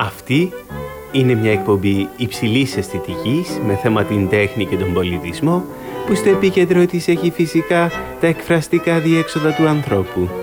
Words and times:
Αυτή 0.00 0.52
είναι 1.12 1.34
μια 1.34 1.52
εκπομπή 1.52 2.08
υψηλής 2.16 2.76
αισθητικής 2.76 3.60
με 3.66 3.74
θέμα 3.74 4.04
την 4.04 4.28
τέχνη 4.28 4.66
και 4.66 4.76
τον 4.76 4.92
πολιτισμό 4.92 5.64
που 6.06 6.14
στο 6.14 6.28
επίκεντρο 6.28 6.86
της 6.86 7.08
έχει 7.08 7.30
φυσικά 7.30 7.90
τα 8.20 8.26
εκφραστικά 8.26 8.98
διέξοδα 8.98 9.54
του 9.54 9.66
ανθρώπου. 9.66 10.39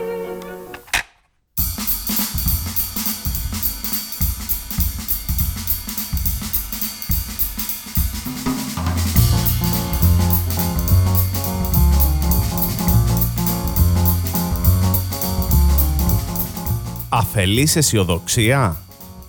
Αφελής 17.48 17.76
αισιοδοξία 17.76 18.78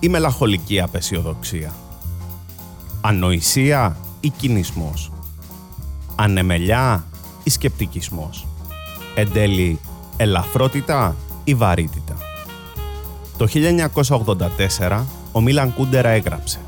ή 0.00 0.08
μελαγχολική 0.08 0.80
απεσιοδοξία; 0.80 1.74
Ανοησία 3.00 3.96
ή 4.20 4.28
κινησμός; 4.28 5.12
Ανεμελιά 6.16 7.04
ή 7.42 7.50
σκεπτικισμός; 7.50 8.46
Εν 9.14 9.32
τέλει, 9.32 9.78
ελαφρότητα 10.16 11.16
ή 11.44 11.54
βαρύτητα; 11.54 12.16
Το 13.36 13.46
1984 14.78 15.04
ο 15.32 15.40
Μίλαν 15.40 15.74
Κούντερα 15.74 16.08
έγραψε 16.08 16.60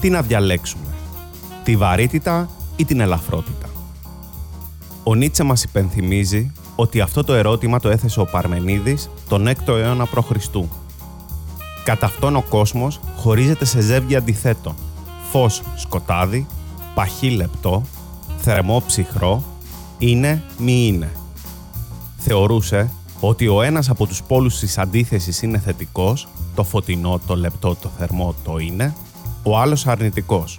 «Τι 0.00 0.10
να 0.10 0.22
διαλέξουμε, 0.22 0.94
τη 1.64 1.76
βαρύτητα 1.76 2.48
ή 2.76 2.84
την 2.84 3.00
ελαφρότητα». 3.00 3.68
Ο 5.02 5.14
Νίτσε 5.14 5.42
μας 5.42 5.62
υπενθυμίζει 5.62 6.52
ότι 6.80 7.00
αυτό 7.00 7.24
το 7.24 7.32
ερώτημα 7.32 7.80
το 7.80 7.88
έθεσε 7.88 8.20
ο 8.20 8.24
Παρμενίδης 8.24 9.10
τον 9.28 9.48
6ο 9.48 9.76
αιώνα 9.76 10.04
π.Χ. 10.06 10.46
Κατά 11.84 12.06
αυτόν 12.06 12.36
ο 12.36 12.42
κόσμος 12.48 13.00
χωρίζεται 13.16 13.64
σε 13.64 13.80
ζεύγια 13.80 14.18
αντιθέτων. 14.18 14.74
Φως 15.30 15.62
σκοτάδι, 15.76 16.46
παχύ 16.94 17.30
λεπτό, 17.30 17.82
θερμό 18.38 18.82
ψυχρό, 18.86 19.42
είναι 19.98 20.42
μη 20.58 20.86
είναι. 20.86 21.12
Θεωρούσε 22.16 22.90
ότι 23.20 23.48
ο 23.48 23.62
ένας 23.62 23.90
από 23.90 24.06
τους 24.06 24.22
πόλους 24.22 24.58
της 24.58 24.78
αντίθεσης 24.78 25.42
είναι 25.42 25.58
θετικός, 25.58 26.28
το 26.54 26.64
φωτεινό, 26.64 27.20
το 27.26 27.36
λεπτό, 27.36 27.76
το 27.82 27.90
θερμό, 27.98 28.34
το 28.44 28.58
είναι, 28.58 28.94
ο 29.42 29.58
άλλος 29.58 29.86
αρνητικός. 29.86 30.58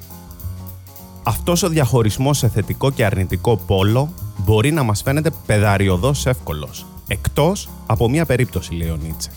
Αυτός 1.24 1.64
ο 1.64 1.70
διαχωρισμός 1.70 2.38
σε 2.38 2.50
θετικό 2.50 2.92
και 2.92 3.06
αρνητικό 3.06 3.58
πόλο 3.58 4.10
μπορεί 4.44 4.72
να 4.72 4.84
μας 4.84 5.02
φαίνεται 5.02 5.32
πεδαριωδώς 5.46 6.26
εύκολος, 6.26 6.86
εκτός 7.08 7.70
από 7.86 8.10
μία 8.10 8.26
περίπτωση, 8.26 8.74
λέει 8.74 8.90
ο 8.90 8.98
Νίτσε. 9.04 9.30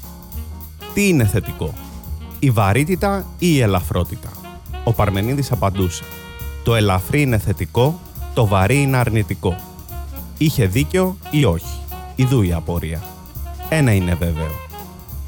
Τι 0.95 1.09
είναι 1.09 1.25
θετικό, 1.25 1.75
η 2.39 2.51
βαρύτητα 2.51 3.27
ή 3.39 3.47
η 3.55 3.61
ελαφρότητα; 3.61 4.29
Ο 4.85 4.93
Παρμενίδης 4.93 5.53
απαντούσε 5.53 6.05
«Το 6.65 6.75
ελαφρύ 6.75 7.21
είναι 7.21 7.39
θετικό, 7.39 8.01
το 8.35 8.47
βαρύ 8.47 8.83
είναι 8.83 8.97
αρνητικό». 8.97 9.57
Είχε 10.39 10.67
δίκιο 10.67 11.17
ή 11.31 11.45
όχι; 11.45 11.79
Ιδού 12.17 12.43
η 12.43 12.53
απορία. 12.53 13.03
Ένα 13.69 13.93
είναι 13.93 14.15
βέβαιο. 14.15 14.53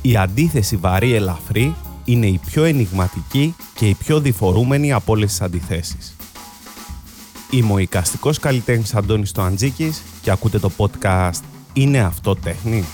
Η 0.02 0.16
αντίθεση 0.16 0.76
βαρύ-ελαφρύ 0.76 1.74
είναι 2.04 2.26
η 2.26 2.40
πιο 2.46 2.64
ενηγματική 2.64 3.54
και 3.74 3.88
η 3.88 3.94
πιο 3.94 4.20
διφορούμενη 4.20 4.92
από 4.92 5.12
όλες 5.12 5.30
τις 5.30 5.40
αντιθέσεις. 5.40 6.15
Είμαι 7.50 7.72
ο 7.72 7.78
οικαστικός 7.78 8.38
καλλιτέχνης 8.38 8.94
Αντώνης 8.94 9.32
Τοαντζίκης 9.32 10.02
και 10.22 10.30
ακούτε 10.30 10.58
το 10.58 10.70
podcast 10.76 11.40
«Είναι 11.72 11.98
αυτό 11.98 12.34
τέχνη» 12.34 12.84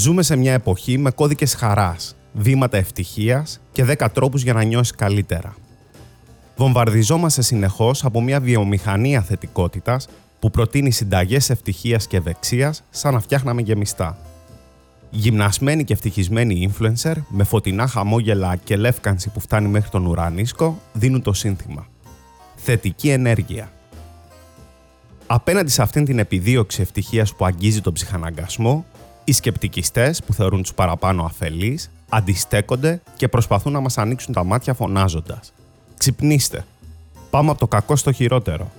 Ζούμε 0.00 0.22
σε 0.22 0.36
μια 0.36 0.52
εποχή 0.52 0.98
με 0.98 1.10
κώδικες 1.10 1.54
χαράς, 1.54 2.16
βήματα 2.32 2.76
ευτυχίας 2.76 3.60
και 3.72 3.84
10 3.84 4.08
τρόπους 4.12 4.42
για 4.42 4.52
να 4.52 4.62
νιώσεις 4.62 4.94
καλύτερα. 4.94 5.54
Βομβαρδιζόμαστε 6.56 7.42
συνεχώς 7.42 8.04
από 8.04 8.22
μια 8.22 8.40
βιομηχανία 8.40 9.22
θετικότητας 9.22 10.08
που 10.38 10.50
προτείνει 10.50 10.90
συνταγές 10.90 11.50
ευτυχίας 11.50 12.06
και 12.06 12.16
ευεξίας 12.16 12.82
σαν 12.90 13.14
να 13.14 13.20
φτιάχναμε 13.20 13.62
γεμιστά. 13.62 14.18
Γυμνασμένοι 15.10 15.84
και 15.84 15.92
ευτυχισμένοι 15.92 16.70
influencer 16.72 17.14
με 17.28 17.44
φωτεινά 17.44 17.86
χαμόγελα 17.86 18.56
και 18.56 18.76
λεύκανση 18.76 19.28
που 19.28 19.40
φτάνει 19.40 19.68
μέχρι 19.68 19.90
τον 19.90 20.06
ουρανίσκο 20.06 20.80
δίνουν 20.92 21.22
το 21.22 21.32
σύνθημα. 21.32 21.86
Θετική 22.56 23.10
ενέργεια. 23.10 23.72
Απέναντι 25.26 25.70
σε 25.70 25.82
αυτήν 25.82 26.04
την 26.04 26.18
επιδίωξη 26.18 26.82
ευτυχίας 26.82 27.34
που 27.34 27.44
αγγίζει 27.44 27.80
τον 27.80 27.92
ψυχαναγκασμό, 27.92 28.84
οι 29.30 29.32
σκεπτικιστές 29.32 30.22
που 30.22 30.32
θεωρούν 30.32 30.62
τους 30.62 30.74
παραπάνω 30.74 31.24
αφελείς 31.24 31.90
αντιστέκονται 32.08 33.00
και 33.16 33.28
προσπαθούν 33.28 33.72
να 33.72 33.80
μας 33.80 33.98
ανοίξουν 33.98 34.34
τα 34.34 34.44
μάτια 34.44 34.74
φωνάζοντας 34.74 35.52
«Ξυπνήστε! 35.98 36.64
Πάμε 37.30 37.50
από 37.50 37.58
το 37.58 37.66
κακό 37.66 37.96
στο 37.96 38.12
χειρότερο». 38.12 38.70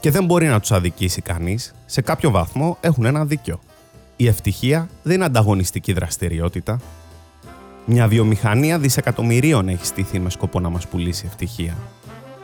Και 0.00 0.10
δεν 0.10 0.24
μπορεί 0.24 0.46
να 0.46 0.60
τους 0.60 0.72
αδικήσει 0.72 1.20
κανείς, 1.20 1.74
σε 1.86 2.00
κάποιο 2.00 2.30
βαθμό 2.30 2.76
έχουν 2.80 3.04
ένα 3.04 3.24
δίκιο. 3.24 3.60
Η 4.16 4.26
ευτυχία 4.26 4.88
δεν 5.02 5.14
είναι 5.14 5.24
ανταγωνιστική 5.24 5.92
δραστηριότητα. 5.92 6.80
Μια 7.84 8.08
βιομηχανία 8.08 8.78
δισεκατομμυρίων 8.78 9.68
έχει 9.68 9.86
στηθεί 9.86 10.18
με 10.18 10.30
σκοπό 10.30 10.60
να 10.60 10.68
μας 10.68 10.86
πουλήσει 10.86 11.24
ευτυχία. 11.26 11.76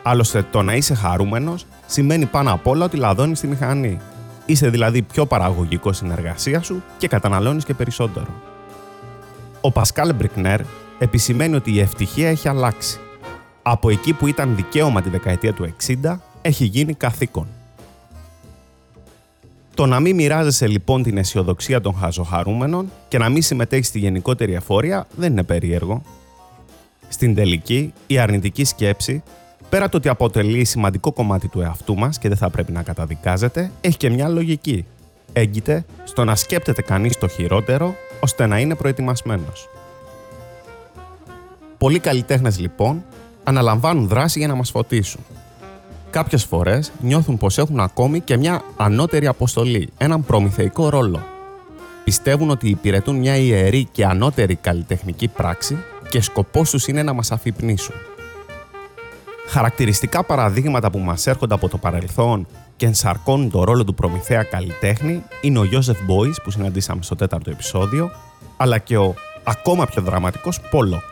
Άλλωστε, 0.02 0.42
το 0.50 0.62
να 0.62 0.74
είσαι 0.74 0.94
χαρούμενος 0.94 1.66
σημαίνει 1.86 2.26
πάνω 2.26 2.52
απ' 2.52 2.66
όλα 2.66 2.84
ότι 2.84 2.96
λαδώνεις 2.96 3.40
τη 3.40 3.46
μηχανή 3.46 4.00
Είσαι 4.46 4.68
δηλαδή 4.68 5.02
πιο 5.02 5.26
παραγωγικό 5.26 5.92
στην 5.92 6.10
εργασία 6.10 6.62
σου 6.62 6.82
και 6.98 7.08
καταναλώνεις 7.08 7.64
και 7.64 7.74
περισσότερο. 7.74 8.42
Ο 9.60 9.72
Πασκάλ 9.72 10.14
Μπρικνέρ 10.14 10.60
επισημαίνει 10.98 11.54
ότι 11.54 11.72
η 11.72 11.80
ευτυχία 11.80 12.28
έχει 12.28 12.48
αλλάξει. 12.48 12.98
Από 13.62 13.90
εκεί 13.90 14.12
που 14.12 14.26
ήταν 14.26 14.56
δικαίωμα 14.56 15.02
τη 15.02 15.08
δεκαετία 15.08 15.52
του 15.52 15.74
60, 16.02 16.16
έχει 16.42 16.64
γίνει 16.64 16.94
καθήκον. 16.94 17.46
Το 19.74 19.86
να 19.86 20.00
μην 20.00 20.14
μοιράζεσαι 20.14 20.66
λοιπόν 20.66 21.02
την 21.02 21.16
αισιοδοξία 21.16 21.80
των 21.80 21.94
χαζοχαρούμενων 21.94 22.90
και 23.08 23.18
να 23.18 23.28
μην 23.28 23.42
συμμετέχεις 23.42 23.86
στη 23.86 23.98
γενικότερη 23.98 24.52
εφορία 24.54 25.06
δεν 25.16 25.32
είναι 25.32 25.42
περίεργο. 25.42 26.02
Στην 27.08 27.34
τελική, 27.34 27.92
η 28.06 28.18
αρνητική 28.18 28.64
σκέψη 28.64 29.22
πέρα 29.68 29.88
το 29.88 29.96
ότι 29.96 30.08
αποτελεί 30.08 30.64
σημαντικό 30.64 31.12
κομμάτι 31.12 31.48
του 31.48 31.60
εαυτού 31.60 31.96
μας 31.96 32.18
και 32.18 32.28
δεν 32.28 32.36
θα 32.36 32.50
πρέπει 32.50 32.72
να 32.72 32.82
καταδικάζεται, 32.82 33.70
έχει 33.80 33.96
και 33.96 34.10
μια 34.10 34.28
λογική. 34.28 34.84
Έγκυται 35.32 35.84
στο 36.04 36.24
να 36.24 36.36
σκέπτεται 36.36 36.82
κανείς 36.82 37.18
το 37.18 37.28
χειρότερο, 37.28 37.94
ώστε 38.20 38.46
να 38.46 38.58
είναι 38.58 38.74
προετοιμασμένος. 38.74 39.68
Πολλοί 41.78 41.98
καλλιτέχνες 41.98 42.58
λοιπόν 42.58 43.04
αναλαμβάνουν 43.44 44.08
δράση 44.08 44.38
για 44.38 44.48
να 44.48 44.54
μας 44.54 44.70
φωτίσουν. 44.70 45.20
Κάποιες 46.10 46.44
φορές 46.44 46.92
νιώθουν 47.00 47.38
πως 47.38 47.58
έχουν 47.58 47.80
ακόμη 47.80 48.20
και 48.20 48.36
μια 48.36 48.62
ανώτερη 48.76 49.26
αποστολή, 49.26 49.88
έναν 49.98 50.24
προμηθεϊκό 50.24 50.88
ρόλο. 50.88 51.22
Πιστεύουν 52.04 52.50
ότι 52.50 52.68
υπηρετούν 52.68 53.16
μια 53.16 53.36
ιερή 53.36 53.88
και 53.92 54.04
ανώτερη 54.04 54.54
καλλιτεχνική 54.54 55.28
πράξη 55.28 55.78
και 56.08 56.20
σκοπός 56.20 56.70
τους 56.70 56.86
είναι 56.86 57.02
να 57.02 57.12
μας 57.12 57.32
αφυπνίσουν. 57.32 57.94
Χαρακτηριστικά 59.46 60.24
παραδείγματα 60.24 60.90
που 60.90 60.98
μας 60.98 61.26
έρχονται 61.26 61.54
από 61.54 61.68
το 61.68 61.78
παρελθόν 61.78 62.46
και 62.76 62.86
ενσαρκώνουν 62.86 63.50
το 63.50 63.64
ρόλο 63.64 63.84
του 63.84 63.94
προμηθέα 63.94 64.42
καλλιτέχνη 64.42 65.22
είναι 65.40 65.58
ο 65.58 65.64
Γιώσεφ 65.64 66.04
Μπόις 66.04 66.42
που 66.42 66.50
συναντήσαμε 66.50 67.02
στο 67.02 67.16
τέταρτο 67.16 67.50
επεισόδιο, 67.50 68.10
αλλά 68.56 68.78
και 68.78 68.96
ο 68.96 69.14
ακόμα 69.44 69.86
πιο 69.86 70.02
δραματικός 70.02 70.60
Πόλοκ. 70.70 71.02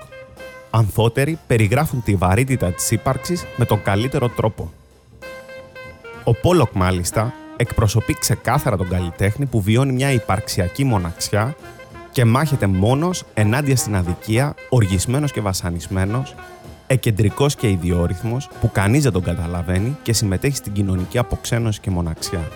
Ανθότεροι 0.71 1.39
περιγράφουν 1.47 2.03
τη 2.03 2.15
βαρύτητα 2.15 2.73
της 2.73 2.91
ύπαρξης 2.91 3.45
με 3.57 3.65
τον 3.65 3.83
καλύτερο 3.83 4.29
τρόπο. 4.29 4.73
Ο 6.25 6.35
Πόλοκ 6.35 6.73
μάλιστα 6.73 7.33
εκπροσωπεί 7.57 8.15
ξεκάθαρα 8.19 8.77
τον 8.77 8.89
καλλιτέχνη 8.89 9.47
που 9.47 9.61
βιώνει 9.61 9.93
μια 9.93 10.11
υπαρξιακή 10.13 10.85
μοναξιά 10.85 11.57
και 12.11 12.25
μάχεται 12.25 12.67
μόνος 12.67 13.25
ενάντια 13.35 13.77
στην 13.77 13.97
αδικία, 13.97 14.55
οργισμένος 14.69 15.33
και 15.33 15.41
βασανισμένος, 15.41 16.35
εκεντρικός 16.93 17.55
και 17.55 17.69
ιδιόρυθμος 17.69 18.49
που 18.61 18.71
κανείς 18.73 19.03
δεν 19.03 19.13
τον 19.13 19.23
καταλαβαίνει 19.23 19.97
και 20.03 20.13
συμμετέχει 20.13 20.57
στην 20.57 20.73
κοινωνική 20.73 21.19
αποξένωση 21.19 21.81
και 21.81 21.91
μοναξιά. 21.91 22.49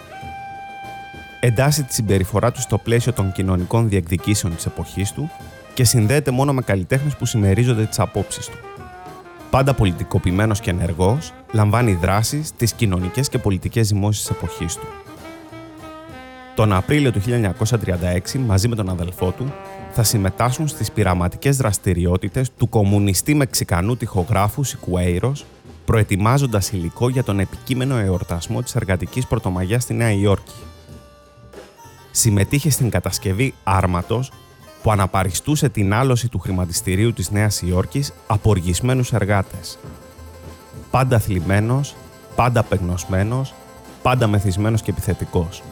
Εντάσσει 1.40 1.82
τη 1.82 1.94
συμπεριφορά 1.94 2.52
του 2.52 2.60
στο 2.60 2.78
πλαίσιο 2.78 3.12
των 3.12 3.32
κοινωνικών 3.32 3.88
διεκδικήσεων 3.88 4.54
της 4.54 4.66
εποχής 4.66 5.12
του 5.12 5.30
και 5.74 5.84
συνδέεται 5.84 6.30
μόνο 6.30 6.52
με 6.52 6.62
καλλιτέχνες 6.62 7.16
που 7.16 7.26
συμμερίζονται 7.26 7.84
τις 7.84 7.98
απόψεις 7.98 8.46
του. 8.46 8.56
πάντα 9.50 9.74
πολιτικοποιημένος 9.74 10.60
και 10.60 10.70
ενεργός, 10.70 11.32
λαμβάνει 11.52 11.92
δράσεις 11.92 12.46
στις 12.46 12.72
κοινωνικές 12.72 13.28
και 13.28 13.38
πολιτικές 13.38 13.88
δημόσιες 13.88 14.26
της 14.26 14.36
εποχής 14.36 14.74
του. 14.74 14.86
Τον 16.54 16.72
Απρίλιο 16.72 17.12
του 17.12 17.20
1936, 17.20 18.38
μαζί 18.38 18.68
με 18.68 18.74
τον 18.74 18.88
αδελφό 18.88 19.30
του, 19.30 19.52
θα 19.98 20.04
συμμετάσχουν 20.04 20.68
στις 20.68 20.92
πειραματικές 20.92 21.56
δραστηριότητες 21.56 22.50
του 22.56 22.68
κομμουνιστή 22.68 23.34
Μεξικανού 23.34 23.96
τυχογράφου 23.96 24.64
Σικουέιρος, 24.64 25.44
προετοιμάζοντας 25.84 26.72
υλικό 26.72 27.08
για 27.08 27.24
τον 27.24 27.40
επικείμενο 27.40 27.96
εορτασμό 27.96 28.62
της 28.62 28.74
εργατικής 28.74 29.26
πρωτομαγιάς 29.26 29.82
στη 29.82 29.94
Νέα 29.94 30.10
Υόρκη. 30.10 30.54
Συμμετείχε 32.10 32.70
στην 32.70 32.90
κατασκευή 32.90 33.54
άρματος 33.64 34.32
που 34.82 34.90
αναπαριστούσε 34.90 35.68
την 35.68 35.94
άλωση 35.94 36.28
του 36.28 36.38
χρηματιστηρίου 36.38 37.12
της 37.12 37.30
Νέας 37.30 37.62
Υόρκης 37.62 38.12
από 38.26 38.50
οργισμένους 38.50 39.12
εργάτες. 39.12 39.78
Πάντα 40.90 41.18
θλιμμένος, 41.18 41.94
πάντα 42.34 42.60
απεγνωσμένος, 42.60 43.54
πάντα 44.02 44.26
μεθυσμένος 44.26 44.82
και 44.82 44.90
επιθετικός. 44.90 45.62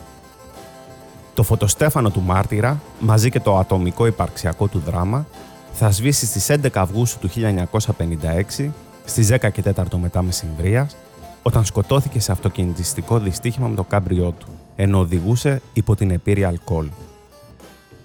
Το 1.34 1.42
φωτοστέφανο 1.42 2.10
του 2.10 2.20
μάρτυρα, 2.20 2.80
μαζί 2.98 3.30
και 3.30 3.40
το 3.40 3.58
ατομικό 3.58 4.06
υπαρξιακό 4.06 4.66
του 4.66 4.78
δράμα, 4.78 5.26
θα 5.72 5.90
σβήσει 5.90 6.26
στις 6.26 6.50
11 6.50 6.68
Αυγούστου 6.74 7.18
του 7.18 7.28
1956, 7.28 8.70
στις 9.04 9.28
10 9.30 9.50
και 9.52 9.62
4 9.62 9.98
μετά 10.00 10.22
μεσημβρίας, 10.22 10.96
όταν 11.42 11.64
σκοτώθηκε 11.64 12.20
σε 12.20 12.32
αυτοκινητιστικό 12.32 13.18
δυστύχημα 13.18 13.68
με 13.68 13.74
το 13.74 13.84
κάμπριό 13.84 14.30
του, 14.30 14.46
ενώ 14.76 14.98
οδηγούσε 14.98 15.62
υπό 15.72 15.94
την 15.94 16.10
επίρρεια 16.10 16.48
αλκοόλ. 16.48 16.88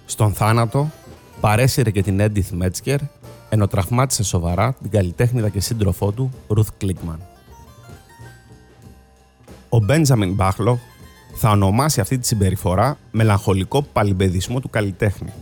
Στον 0.06 0.32
θάνατο, 0.32 0.90
παρέσυρε 1.40 1.90
και 1.90 2.02
την 2.02 2.20
Έντιθ 2.20 2.50
Μέτσκερ, 2.50 3.00
ενώ 3.48 3.66
τραυμάτισε 3.66 4.22
σοβαρά 4.22 4.74
την 4.82 4.90
καλλιτέχνηδα 4.90 5.48
και 5.48 5.60
σύντροφό 5.60 6.12
του, 6.12 6.30
Ρουθ 6.48 6.68
Κλίκμαν. 6.76 7.20
Ο 9.68 9.78
Μπέντζαμιν 9.78 10.34
Μπάχλο 10.34 10.78
θα 11.34 11.50
ονομάσει 11.50 12.00
αυτή 12.00 12.18
τη 12.18 12.26
συμπεριφορά 12.26 12.98
μελαγχολικό 13.10 13.82
παλιμπεδισμό 13.82 14.60
του 14.60 14.70
καλλιτέχνη. 14.70 15.32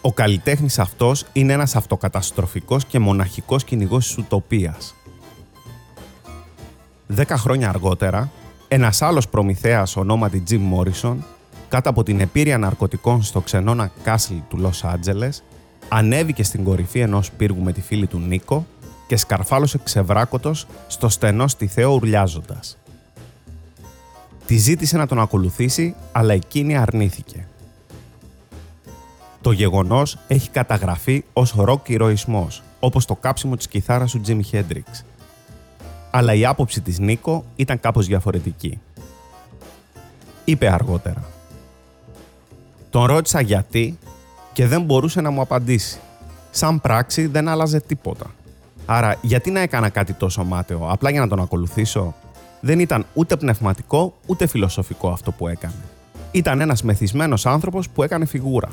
Ο 0.00 0.12
καλλιτέχνης 0.12 0.78
αυτός 0.78 1.24
είναι 1.32 1.52
ένας 1.52 1.76
αυτοκαταστροφικός 1.76 2.84
και 2.84 2.98
μοναχικός 2.98 3.64
κυνηγός 3.64 4.06
της 4.06 4.18
ουτοπίας. 4.18 4.94
Δέκα 7.06 7.36
χρόνια 7.36 7.68
αργότερα, 7.68 8.30
ένας 8.68 9.02
άλλος 9.02 9.28
προμηθέας 9.28 9.96
ονόματι 9.96 10.42
Jim 10.50 10.60
Morrison, 10.74 11.16
κάτω 11.68 11.90
από 11.90 12.02
την 12.02 12.20
επίρρεια 12.20 12.58
ναρκωτικών 12.58 13.22
στο 13.22 13.40
ξενώνα 13.40 13.90
Κάσλ 14.02 14.34
του 14.48 14.56
Λος 14.56 14.84
Άντζελες, 14.84 15.42
ανέβηκε 15.88 16.42
στην 16.42 16.64
κορυφή 16.64 17.00
ενός 17.00 17.30
πύργου 17.30 17.62
με 17.62 17.72
τη 17.72 17.80
φίλη 17.80 18.06
του 18.06 18.18
Νίκο 18.18 18.66
και 19.06 19.16
σκαρφάλωσε 19.16 19.78
ξεβράκωτος 19.84 20.66
στο 20.86 21.08
στενό 21.08 21.48
στη 21.48 21.66
Θεό 21.66 21.94
ουρλιάζοντας. 21.94 22.78
Τη 24.48 24.56
ζήτησε 24.56 24.96
να 24.96 25.06
τον 25.06 25.20
ακολουθήσει, 25.20 25.94
αλλά 26.12 26.32
εκείνη 26.32 26.76
αρνήθηκε. 26.76 27.46
Το 29.40 29.50
γεγονός 29.50 30.18
έχει 30.28 30.50
καταγραφεί 30.50 31.24
ως 31.32 31.54
ροκ 31.56 31.88
ηρωισμός, 31.88 32.62
όπως 32.80 33.04
το 33.04 33.14
κάψιμο 33.14 33.56
της 33.56 33.68
κιθάρας 33.68 34.10
του 34.10 34.20
Jimi 34.26 34.40
Hendrix. 34.52 35.04
Αλλά 36.10 36.34
η 36.34 36.44
άποψη 36.44 36.80
της 36.80 36.98
Νίκο 36.98 37.44
ήταν 37.56 37.80
κάπως 37.80 38.06
διαφορετική. 38.06 38.80
Είπε 40.44 40.72
αργότερα. 40.72 41.24
Τον 42.90 43.04
ρώτησα 43.04 43.40
γιατί 43.40 43.98
και 44.52 44.66
δεν 44.66 44.82
μπορούσε 44.82 45.20
να 45.20 45.30
μου 45.30 45.40
απαντήσει. 45.40 45.98
Σαν 46.50 46.80
πράξη 46.80 47.26
δεν 47.26 47.48
άλλαζε 47.48 47.80
τίποτα. 47.80 48.26
Άρα 48.86 49.18
γιατί 49.22 49.50
να 49.50 49.60
έκανα 49.60 49.88
κάτι 49.88 50.12
τόσο 50.12 50.44
μάταιο, 50.44 50.86
απλά 50.90 51.10
για 51.10 51.20
να 51.20 51.28
τον 51.28 51.40
ακολουθήσω; 51.40 52.14
Δεν 52.60 52.78
ήταν 52.78 53.06
ούτε 53.14 53.36
πνευματικό 53.36 54.14
ούτε 54.26 54.46
φιλοσοφικό 54.46 55.08
αυτό 55.08 55.32
που 55.32 55.48
έκανε. 55.48 55.74
Ήταν 56.30 56.60
ένας 56.60 56.82
μεθυσμένος 56.82 57.46
άνθρωπος 57.46 57.88
που 57.88 58.02
έκανε 58.02 58.24
φιγούρα. 58.24 58.68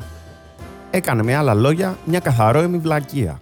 Έκανε 0.90 1.22
με 1.22 1.34
άλλα 1.34 1.54
λόγια 1.54 1.98
μια 2.04 2.20
καθαρόιμη 2.20 2.78
βλακεία. 2.78 3.40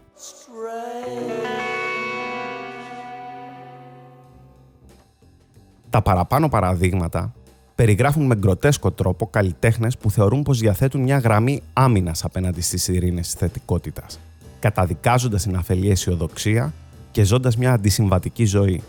Τα 5.91 6.03
παραπάνω 6.03 6.49
παραδείγματα 6.49 7.33
περιγράφουν 7.75 8.27
με 8.27 8.35
γκροτέσκο 8.35 8.91
τρόπο 8.91 9.27
καλλιτέχνες 9.27 9.99
που 9.99 10.11
θεωρούν 10.11 10.43
πως 10.43 10.59
διαθέτουν 10.59 11.01
μια 11.01 11.19
γραμμή 11.19 11.63
άμυνας 11.73 12.25
απέναντι 12.25 12.61
στις 12.61 12.89
ειρήνες 12.89 13.27
της 13.27 13.35
θετικότητας, 13.35 14.19
καταδικάζοντας 14.61 15.43
την 15.43 15.57
αφελή 15.57 15.91
αισιοδοξία 15.91 16.73
και 17.11 17.25
ζώντας 17.25 17.57
μια 17.57 17.73
αντισυμβατική 17.73 18.45
ζωή. 18.45 18.83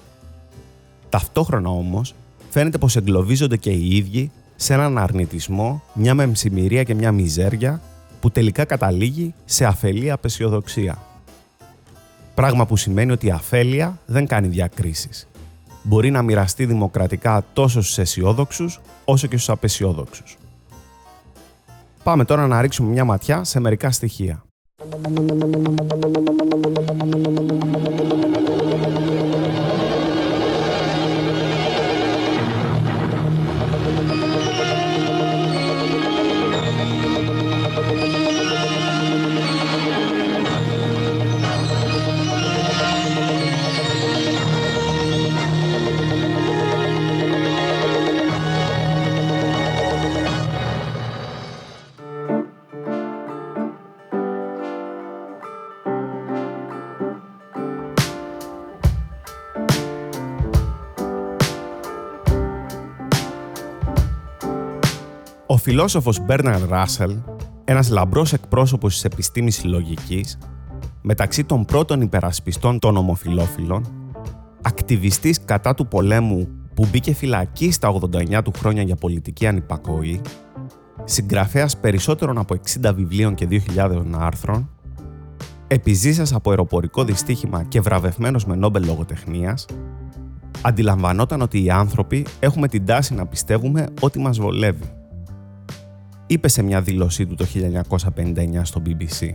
Ταυτόχρονα 1.15 1.69
όμως, 1.69 2.15
φαίνεται 2.49 2.77
πως 2.77 2.95
εγκλωβίζονται 2.95 3.57
και 3.57 3.69
οι 3.69 3.95
ίδιοι 3.95 4.31
σε 4.55 4.73
έναν 4.73 4.97
αρνητισμό, 4.97 5.81
μια 5.93 6.13
μεμψημυρία 6.13 6.83
και 6.83 6.95
μια 6.95 7.11
μιζέρια 7.11 7.81
που 8.19 8.31
τελικά 8.31 8.65
καταλήγει 8.65 9.33
σε 9.45 9.65
αφελή 9.65 10.11
απεσιοδοξία. 10.11 10.97
Πράγμα 12.33 12.65
που 12.65 12.77
σημαίνει 12.77 13.11
ότι 13.11 13.27
η 13.27 13.31
αφέλεια 13.31 13.99
δεν 14.05 14.27
κάνει 14.27 14.47
διακρίσεις. 14.47 15.27
Μπορεί 15.83 16.11
να 16.11 16.21
μοιραστεί 16.21 16.65
δημοκρατικά 16.65 17.45
τόσο 17.53 17.81
στους 17.81 17.97
αισιόδοξους 17.97 18.79
όσο 19.05 19.27
και 19.27 19.35
στους 19.35 19.49
απεσιόδοξους. 19.49 20.37
Πάμε 22.03 22.25
τώρα 22.25 22.47
να 22.47 22.61
ρίξουμε 22.61 22.89
μια 22.89 23.05
ματιά 23.05 23.43
σε 23.43 23.59
μερικά 23.59 23.91
στοιχεία. 23.91 24.43
Φιλόσοφος 65.65 66.19
Μπέρναρ 66.25 66.67
Ράσελ, 66.69 67.17
ένας 67.63 67.89
λαμπρός 67.89 68.33
εκπρόσωπος 68.33 68.93
της 68.93 69.03
επιστήμης 69.03 69.63
λογικής, 69.63 70.37
μεταξύ 71.01 71.43
των 71.43 71.65
πρώτων 71.65 72.01
υπερασπιστών 72.01 72.79
των 72.79 72.97
ομοφιλόφιλων, 72.97 73.85
ακτιβιστής 74.61 75.39
κατά 75.45 75.73
του 75.73 75.87
πολέμου 75.87 76.47
που 76.73 76.87
μπήκε 76.91 77.13
φυλακή 77.13 77.71
στα 77.71 77.89
89 77.89 78.41
του 78.43 78.51
χρόνια 78.57 78.83
για 78.83 78.95
πολιτική 78.95 79.47
ανυπακοή, 79.47 80.21
συγγραφέας 81.03 81.77
περισσότερων 81.77 82.37
από 82.37 82.55
60 82.83 82.93
βιβλίων 82.95 83.35
και 83.35 83.47
2.000 83.49 84.03
άρθρων, 84.19 84.69
επιζήσας 85.67 86.33
από 86.33 86.49
αεροπορικό 86.49 87.03
δυστύχημα 87.03 87.63
και 87.63 87.81
βραβευμένος 87.81 88.45
με 88.45 88.55
Νόμπελ 88.55 88.85
Λογοτεχνίας, 88.85 89.65
αντιλαμβανόταν 90.61 91.41
ότι 91.41 91.63
οι 91.63 91.69
άνθρωποι 91.69 92.25
έχουμε 92.39 92.67
την 92.67 92.85
τάση 92.85 93.13
να 93.13 93.25
πιστεύουμε 93.25 93.87
ότι 94.01 94.19
μας 94.19 94.39
βολεύει 94.39 94.94
είπε 96.27 96.47
σε 96.47 96.61
μια 96.63 96.81
δήλωσή 96.81 97.25
του 97.25 97.35
το 97.35 97.45
1959 98.15 98.61
στο 98.63 98.81
BBC. 98.85 99.29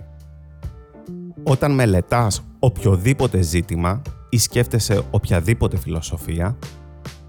Όταν 1.42 1.73
μελετάς 1.73 2.42
οποιοδήποτε 2.59 3.40
ζήτημα 3.40 4.02
ή 4.28 4.38
σκέφτεσαι 4.38 5.02
οποιαδήποτε 5.11 5.76
φιλοσοφία, 5.76 6.56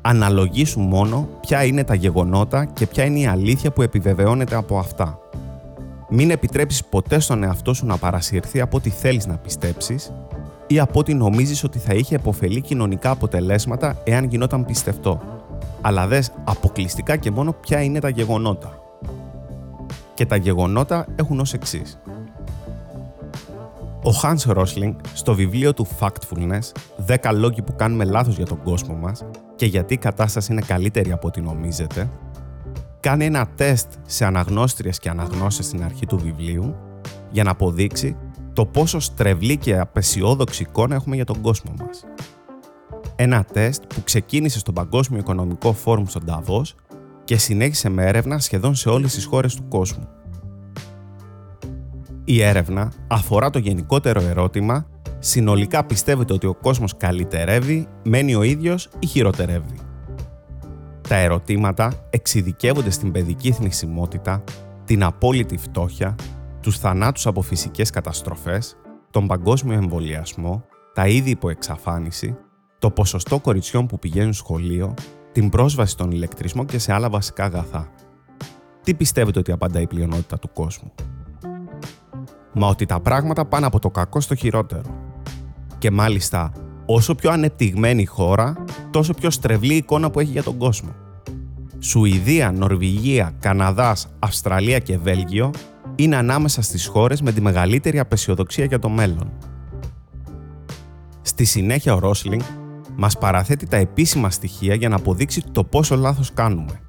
αναλογήσου 0.02 0.80
μόνο 0.80 1.30
ποια 1.42 1.64
είναι 1.64 1.84
τα 1.84 1.94
γεγονότα 1.94 2.66
και 2.66 2.88
ποια 2.88 3.04
είναι 3.04 3.20
η 3.20 3.26
αλήθεια 3.26 3.72
που 3.72 3.82
επιβεβαιώνεται 3.82 4.56
από 4.56 4.78
αυτά. 4.78 5.20
Μην 6.10 6.32
επιτρέψεις 6.32 6.86
ποτέ 6.86 7.20
στον 7.20 7.44
εαυτό 7.44 7.74
σου 7.74 7.86
να 7.86 7.98
παρασυρθεί 7.98 8.62
από 8.62 8.78
ό,τι 8.78 8.90
θέλεις 8.90 9.26
να 9.26 9.38
πιστέψεις 9.38 10.12
ή 10.68 10.80
από 10.80 11.00
ό,τι 11.00 11.14
νομίζεις 11.14 11.64
ότι 11.64 11.80
θα 11.80 11.94
είχε 11.94 12.16
επωφελή 12.16 12.62
κοινωνικά 12.62 13.10
αποτελέσματα 13.10 14.02
εάν 14.04 14.26
γινόταν 14.26 14.66
πιστευτό. 14.66 15.22
Αλλά 15.82 16.08
δες 16.08 16.32
αποκλειστικά 16.44 17.16
και 17.16 17.32
μόνο 17.32 17.54
ποια 17.54 17.82
είναι 17.82 18.00
τα 18.00 18.10
γεγονότα 18.10 18.81
και 20.22 20.28
τα 20.28 20.36
γεγονότα 20.36 21.06
έχουν 21.16 21.40
ως 21.40 21.54
εξής. 21.54 22.00
Ο 24.04 24.10
Hans 24.22 24.56
Rosling 24.56 24.96
στο 25.14 25.34
βιβλίο 25.34 25.74
του 25.74 25.88
Factfulness 26.00 26.72
10 27.08 27.32
λόγοι 27.34 27.62
που 27.62 27.76
κάνουμε 27.76 28.04
λάθος 28.04 28.36
για 28.36 28.46
τον 28.46 28.64
κόσμο 28.64 28.96
μας 28.96 29.26
και 29.56 29.66
γιατί 29.66 29.94
η 29.94 29.98
κατάσταση 29.98 30.52
είναι 30.52 30.62
καλύτερη 30.62 31.12
από 31.12 31.28
ό,τι 31.28 31.42
νομίζετε 31.42 32.10
κάνει 33.00 33.26
ένα 33.26 33.48
τεστ 33.56 33.92
σε 34.06 34.26
αναγνώστριες 34.26 35.00
και 35.00 35.10
αναγνώστες 35.10 35.66
στην 35.66 35.84
αρχή 35.84 36.06
του 36.06 36.18
βιβλίου 36.18 36.76
για 37.32 37.44
να 37.44 37.52
αποδείξει 37.52 38.18
το 38.54 38.66
πόσο 38.66 39.00
στρεβλή 39.00 39.58
και 39.58 39.80
απεσιόδοξη 39.80 40.64
εικόνα 40.64 40.96
έχουμε 40.96 41.16
για 41.16 41.26
τον 41.26 41.42
κόσμο 41.42 41.74
μας. 41.80 42.04
Ένα 43.16 43.44
τεστ 43.44 43.84
που 43.88 44.04
ξεκίνησε 44.04 44.60
στον 44.60 44.74
Παγκόσμιο 44.74 45.20
Οικονομικό 45.20 45.74
Φόρουμ 45.74 46.06
στον 46.06 46.26
Ταβός 46.26 46.76
και 47.32 47.38
συνέχισε 47.38 47.90
με 47.90 48.06
έρευνα 48.06 48.40
σχεδόν 48.40 48.76
σε 48.76 48.90
όλες 48.90 49.14
τις 49.14 49.26
χώρες 49.26 49.56
του 49.56 49.68
κόσμου. 49.68 50.08
Η 52.24 52.42
έρευνα 52.42 52.92
αφορά 53.08 53.50
το 53.50 53.60
γενικότερο 53.60 54.22
ερώτημα 54.22 54.88
συνολικά 55.20 55.86
πιστεύετε 55.86 56.34
ότι 56.34 56.48
ο 56.48 56.54
κόσμος 56.54 56.98
καλυτερεύει, 56.98 57.88
μένει 58.04 58.36
ο 58.36 58.44
ίδιος 58.44 58.90
ή 59.00 59.06
χειροτερεύει; 59.06 59.80
Τα 61.08 61.16
ερωτήματα 61.16 62.08
εξειδικεύονται 62.10 62.90
στην 62.90 63.12
παιδική 63.12 63.52
θνησιμότητα, 63.52 64.44
την 64.86 65.04
απόλυτη 65.04 65.58
φτώχεια, 65.58 66.16
τους 66.62 66.80
θανάτους 66.80 67.28
από 67.28 67.42
φυσικές 67.42 67.90
καταστροφές, 67.90 68.78
τον 69.12 69.28
παγκόσμιο 69.28 69.74
εμβολιασμό, 69.74 70.66
τα 70.94 71.08
είδη 71.08 71.30
υποεξαφάνιση, 71.30 72.38
το 72.80 72.92
ποσοστό 72.92 73.40
κοριτσιών 73.40 73.86
που 73.88 74.00
πηγαίνουν 74.00 74.34
σχολείο, 74.34 74.94
την 75.32 75.50
πρόσβαση 75.50 75.92
στον 75.92 76.12
ηλεκτρισμό 76.12 76.66
και 76.66 76.80
σε 76.80 76.94
άλλα 76.94 77.10
βασικά 77.10 77.44
αγαθά. 77.44 77.90
Τι 78.84 78.94
πιστεύετε 78.94 79.40
ότι 79.40 79.52
απαντά 79.52 79.82
η 79.82 79.88
πλειονότητα 79.88 80.40
του 80.40 80.50
κόσμου; 80.54 80.92
Μα 82.54 82.68
ότι 82.68 82.86
τα 82.86 83.00
πράγματα 83.00 83.46
πάνε 83.46 83.66
από 83.66 83.80
το 83.80 83.90
κακό 83.90 84.20
στο 84.20 84.36
χειρότερο. 84.36 84.82
Και 85.78 85.92
μάλιστα, 85.92 86.52
όσο 86.86 87.16
πιο 87.16 87.32
ανεπτυγμένη 87.32 88.06
χώρα, 88.06 88.64
τόσο 88.92 89.14
πιο 89.14 89.30
στρεβλή 89.30 89.74
εικόνα 89.74 90.12
που 90.12 90.20
έχει 90.20 90.32
για 90.32 90.44
τον 90.44 90.58
κόσμο. 90.58 90.96
Σουηδία, 91.80 92.52
Νορβηγία, 92.52 93.36
Καναδάς, 93.40 94.08
Αυστραλία 94.20 94.80
και 94.80 94.98
Βέλγιο 94.98 95.52
είναι 95.96 96.16
ανάμεσα 96.16 96.62
στις 96.62 96.86
χώρες 96.86 97.22
με 97.22 97.32
τη 97.32 97.42
μεγαλύτερη 97.42 98.00
απεσιοδοξία 98.00 98.66
για 98.66 98.80
το 98.80 98.90
μέλλον. 98.90 99.32
Στη 101.22 101.46
συνέχεια 101.46 101.94
ο 101.94 102.00
Ρόσλινγκ 102.00 102.42
μας 102.96 103.18
παραθέτει 103.18 103.68
τα 103.68 103.78
επίσημα 103.78 104.30
στοιχεία 104.30 104.76
για 104.76 104.90
να 104.90 104.96
αποδείξει 104.96 105.44
το 105.52 105.64
πόσο 105.64 105.96
λάθος 105.96 106.34
κάνουμε. 106.34 106.80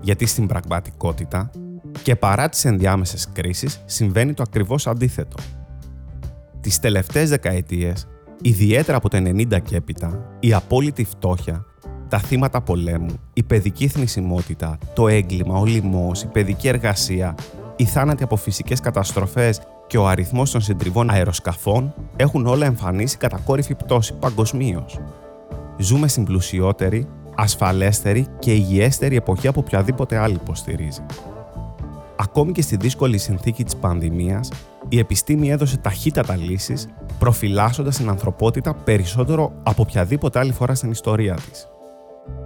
Γιατί 0.00 0.26
στην 0.26 0.46
πραγματικότητα 0.46 1.50
και 2.02 2.16
παρά 2.16 2.48
τις 2.48 2.64
ενδιάμεσες 2.64 3.28
κρίσεις 3.32 3.82
συμβαίνει 3.84 4.34
το 4.34 4.42
ακριβώς 4.46 4.86
αντίθετο. 4.86 5.36
Τις 6.60 6.78
τελευταίες 6.78 7.28
δεκαετίες, 7.28 8.06
ιδιαίτερα 8.42 8.96
από 8.96 9.08
το 9.08 9.16
90 9.16 9.60
και 9.62 9.76
έπειτα, 9.76 10.36
η 10.40 10.52
απόλυτη 10.52 11.04
φτώχεια, 11.04 11.64
τα 12.08 12.18
θύματα 12.18 12.60
πολέμου, 12.60 13.14
η 13.32 13.42
παιδική 13.42 13.88
θνησιμότητα, 13.88 14.78
το 14.94 15.08
έγκλημα, 15.08 15.58
ο 15.58 15.64
λοιμός, 15.64 16.22
η 16.22 16.26
παιδική 16.26 16.68
εργασία, 16.68 17.34
οι 17.76 17.84
θάνατοι 17.84 18.22
από 18.22 18.36
φυσικές 18.36 18.80
καταστροφές 18.80 19.60
και 19.86 19.98
ο 19.98 20.08
αριθμός 20.08 20.50
των 20.50 20.60
συντριβών 20.60 21.10
αεροσκαφών 21.10 21.94
έχουν 22.16 22.46
όλα 22.46 22.66
εμφανίσει 22.66 23.16
κατακόρυφη 23.16 23.74
πτώση 23.74 24.14
παγκοσμίως. 24.14 25.00
Ζούμε 25.80 26.08
στην 26.08 26.24
πλουσιότερη, 26.24 27.06
ασφαλέστερη 27.36 28.26
και 28.38 28.52
υγιέστερη 28.52 29.16
εποχή 29.16 29.48
από 29.48 29.60
οποιαδήποτε 29.60 30.16
άλλη 30.16 30.34
υποστηρίζει. 30.34 31.02
Ακόμη 32.16 32.52
και 32.52 32.62
στη 32.62 32.76
δύσκολη 32.76 33.18
συνθήκη 33.18 33.64
της 33.64 33.76
πανδημίας, 33.76 34.50
η 34.88 34.98
επιστήμη 34.98 35.50
έδωσε 35.50 35.76
ταχύτατα 35.76 36.36
λύσεις, 36.36 36.88
προφυλάσσοντας 37.18 37.96
την 37.96 38.08
ανθρωπότητα 38.08 38.74
περισσότερο 38.74 39.52
από 39.62 39.82
οποιαδήποτε 39.82 40.38
άλλη 40.38 40.52
φορά 40.52 40.74
στην 40.74 40.90
ιστορία 40.90 41.34
της. 41.34 41.68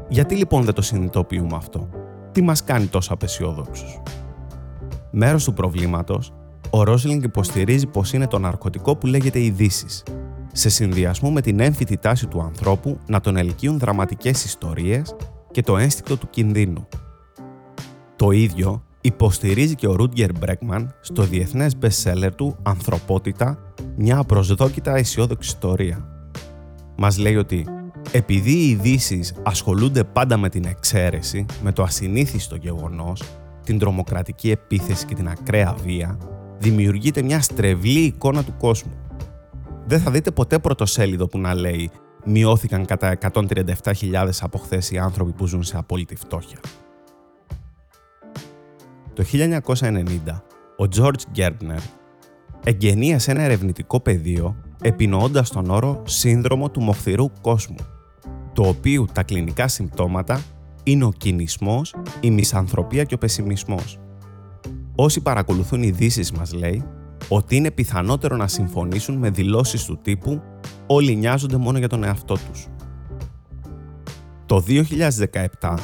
Γιατί 0.09 0.35
λοιπόν 0.35 0.65
δεν 0.65 0.75
το 0.75 0.83
συνειδητοποιούμε 0.83 1.57
αυτό, 1.57 1.89
τι 2.33 2.43
μας 2.43 2.65
κάνει 2.65 2.87
τόσο 2.87 3.13
απεσιόδοξους; 3.13 4.01
Μέρος 5.11 5.45
του 5.45 5.53
προβλήματος, 5.53 6.33
ο 6.71 6.83
Ρόσλινγκ 6.83 7.23
υποστηρίζει 7.23 7.87
πως 7.87 8.13
είναι 8.13 8.27
το 8.27 8.39
ναρκωτικό 8.39 8.97
που 8.97 9.07
λέγεται 9.07 9.41
ειδήσεις, 9.41 10.03
σε 10.57 10.69
συνδυασμό 10.69 11.31
με 11.31 11.41
την 11.41 11.61
έμφυτη 11.61 11.97
τάση 11.97 12.27
του 12.27 12.41
ανθρώπου 12.41 12.99
να 13.07 13.21
τον 13.21 13.37
ελκύουν 13.37 13.79
δραματικές 13.79 14.45
ιστορίες 14.45 15.17
και 15.51 15.63
το 15.63 15.77
ένστικτο 15.77 16.17
του 16.17 16.31
κινδύνου. 16.31 16.89
Το 18.17 18.31
ίδιο 18.31 18.83
υποστηρίζει 19.01 19.75
και 19.75 19.87
ο 19.87 19.95
Ρούντγκερ 19.95 20.31
Μπρέκμαν 20.39 20.95
στο 21.01 21.23
διεθνές 21.23 21.77
best-seller 21.81 22.31
του 22.37 22.57
«Ανθρωπότητα, 22.63 23.59
μια 23.97 24.19
απροσδόκητα 24.19 24.97
αισιόδοξη 24.97 25.49
ιστορία». 25.49 26.09
Μας 26.97 27.19
λέει 27.19 27.37
ότι 27.37 27.67
επειδή 28.13 28.53
οι 28.53 28.69
ειδήσει 28.69 29.25
ασχολούνται 29.43 30.05
πάντα 30.05 30.37
με 30.37 30.49
την 30.49 30.65
εξαίρεση, 30.65 31.47
με 31.63 31.73
το 31.73 31.83
ασυνήθιστο 31.83 32.57
γεγονός, 32.57 33.23
την 33.65 33.79
τρομοκρατική 33.79 34.51
επίθεση 34.51 35.07
και 35.07 35.15
την 35.15 35.29
ακραία 35.29 35.75
βία, 35.85 36.19
δημιουργείται 36.59 37.23
μια 37.23 37.41
στρεβλή 37.41 38.01
εικόνα 38.01 38.45
του 38.45 38.55
κόσμου. 38.59 39.04
Δεν 39.87 40.01
θα 40.01 40.11
δείτε 40.11 40.31
ποτέ 40.31 40.59
πρωτοσέλιδο 40.59 41.27
που 41.27 41.39
να 41.39 41.55
λέει 41.55 41.91
«Μειώθηκαν 42.25 42.85
κατά 42.85 43.19
137.000 43.33 44.29
από 44.41 44.59
χθες 44.59 44.91
οι 44.91 44.99
άνθρωποι 44.99 45.33
που 45.33 45.47
ζουν 45.47 45.63
σε 45.63 45.77
απόλυτη 45.77 46.17
φτώχεια». 46.17 46.59
Το 49.13 49.25
1990, 49.33 50.43
ο 50.77 50.85
George 50.97 51.37
Gardner 51.37 51.81
εγγενίασε 52.65 53.31
ένα 53.31 53.43
ερευνητικό 53.43 54.01
πεδίο 54.01 54.57
επινοώντας 54.83 55.51
τον 55.51 55.71
όρο 55.71 56.03
«σύνδρομο 56.07 56.71
του 56.71 56.81
μοχθηρού 56.81 57.31
κόσμου», 57.41 57.77
το 58.53 58.63
οποίο 58.69 59.07
τα 59.13 59.23
κλινικά 59.23 59.69
συμπτώματα 59.69 60.41
είναι 60.83 61.05
ο 61.05 61.13
κινησμός, 61.17 61.95
η 62.21 62.31
μισανθρωπία 62.31 63.05
και 63.05 63.15
ο 63.15 63.19
πεσιμισμός. 63.19 63.99
Όσοι 64.95 65.21
παρακολουθούν 65.21 65.83
ειδήσεις 65.83 66.33
μας 66.33 66.53
λέει 66.53 66.85
ότι 67.29 67.57
είναι 67.57 67.71
πιθανότερο 67.71 68.37
να 68.37 68.49
συμφωνήσουν 68.49 69.17
με 69.17 69.31
δηλώσεις 69.31 69.85
του 69.85 69.99
τύπου 70.03 70.43
«Όλοι 70.87 71.17
νοιάζονται 71.17 71.57
μόνο 71.57 71.79
για 71.79 71.89
τον 71.89 72.05
εαυτό 72.05 72.35
τους». 72.35 72.69
Το 74.47 74.65
2017, 75.61 75.75